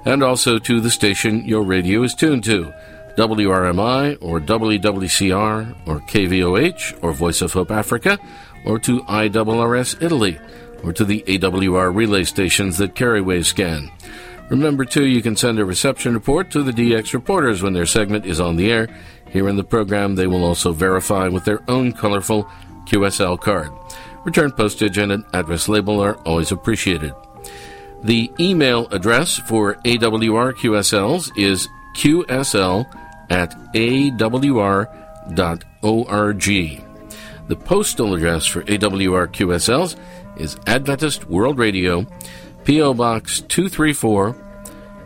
and 0.05 0.23
also 0.23 0.59
to 0.59 0.81
the 0.81 0.91
station 0.91 1.45
your 1.45 1.63
radio 1.63 2.03
is 2.03 2.15
tuned 2.15 2.45
to 2.45 2.73
WRMI 3.17 4.19
or 4.21 4.41
WWCR 4.41 5.87
or 5.87 6.01
KVOH 6.01 7.03
or 7.03 7.13
Voice 7.13 7.41
of 7.43 7.53
Hope 7.53 7.71
Africa 7.71 8.19
or 8.67 8.79
to 8.81 9.01
IRRS 9.03 10.03
Italy 10.03 10.39
or 10.83 10.93
to 10.93 11.05
the 11.05 11.23
AWR 11.27 11.95
relay 11.95 12.25
stations 12.25 12.79
that 12.79 12.95
carry 12.95 13.21
Wavescan. 13.21 13.91
Remember, 14.51 14.85
too, 14.85 15.07
you 15.07 15.23
can 15.23 15.37
send 15.37 15.59
a 15.59 15.65
reception 15.65 16.13
report 16.13 16.51
to 16.51 16.63
the 16.63 16.73
DX 16.73 17.15
reporters 17.15 17.63
when 17.63 17.73
their 17.73 17.87
segment 17.87 18.27
is 18.27 18.41
on 18.41 18.57
the 18.57 18.71
air. 18.71 18.89
Here 19.31 19.49
in 19.49 19.57
the 19.57 19.65
program, 19.65 20.17
they 20.17 20.27
will 20.27 20.45
also 20.45 20.73
verify 20.73 21.29
with 21.29 21.45
their 21.45 21.63
own 21.67 21.93
colorful 21.93 22.45
QSL 22.87 23.41
card. 23.41 23.71
Return 24.25 24.53
postage 24.53 24.99
and 24.99 25.13
an 25.13 25.25
address 25.33 25.69
label 25.69 26.01
are 26.01 26.17
always 26.27 26.53
appreciated. 26.53 27.15
The 28.05 28.31
email 28.39 28.87
address 28.89 29.39
for 29.39 29.77
AWR 29.77 30.53
QSLs 30.53 31.39
is 31.39 31.69
qsl 31.97 32.87
at 33.31 33.53
awr.org. 33.73 34.91
The 37.47 37.57
postal 37.57 38.15
address 38.15 38.47
for 38.47 38.63
AWR 38.63 39.29
QSLs 39.29 39.97
is 40.39 40.59
Adventist 40.67 41.31
World 41.31 41.59
Radio, 41.59 42.07
P.O. 42.65 42.93
Box 42.93 43.41
234, 43.43 44.35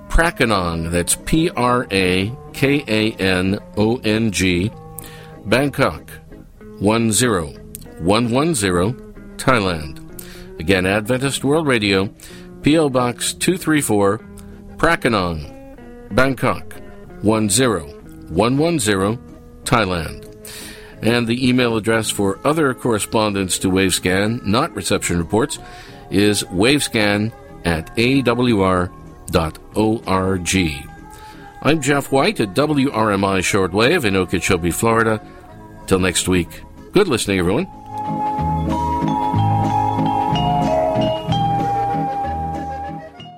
Prakanong, 0.09 0.91
that's 0.91 1.15
P 1.15 1.51
R 1.51 1.87
A 1.93 2.33
K 2.53 2.83
A 2.89 3.13
N 3.13 3.61
O 3.77 3.99
N 3.99 4.33
G, 4.33 4.73
Bangkok 5.45 6.11
10110, 6.81 9.37
Thailand. 9.37 10.05
Again, 10.59 10.87
Adventist 10.87 11.45
World 11.45 11.69
Radio, 11.69 12.13
P.O. 12.63 12.89
Box 12.91 13.33
234, 13.35 14.19
Prakanong, 14.77 16.15
Bangkok 16.15 16.75
10110, 17.23 19.19
Thailand. 19.65 20.25
And 21.01 21.27
the 21.27 21.49
email 21.49 21.77
address 21.77 22.11
for 22.11 22.41
other 22.45 22.75
correspondence 22.75 23.59
to 23.61 23.71
Wavescan, 23.71 24.45
not 24.45 24.75
reception 24.75 25.19
reports, 25.19 25.59
is 26.11 26.43
wavescan 26.45 27.33
at 27.65 27.95
awr.org. 27.97 28.89
I'm 31.61 31.81
Jeff 31.81 32.13
White 32.13 32.41
at 32.41 32.55
WRMI 32.55 33.41
Shortwave 33.41 34.05
in 34.05 34.17
Okeechobee, 34.17 34.71
Florida. 34.71 35.21
Till 35.87 35.99
next 35.99 36.29
week, 36.29 36.63
good 36.93 37.09
listening, 37.09 37.39
everyone. 37.39 37.67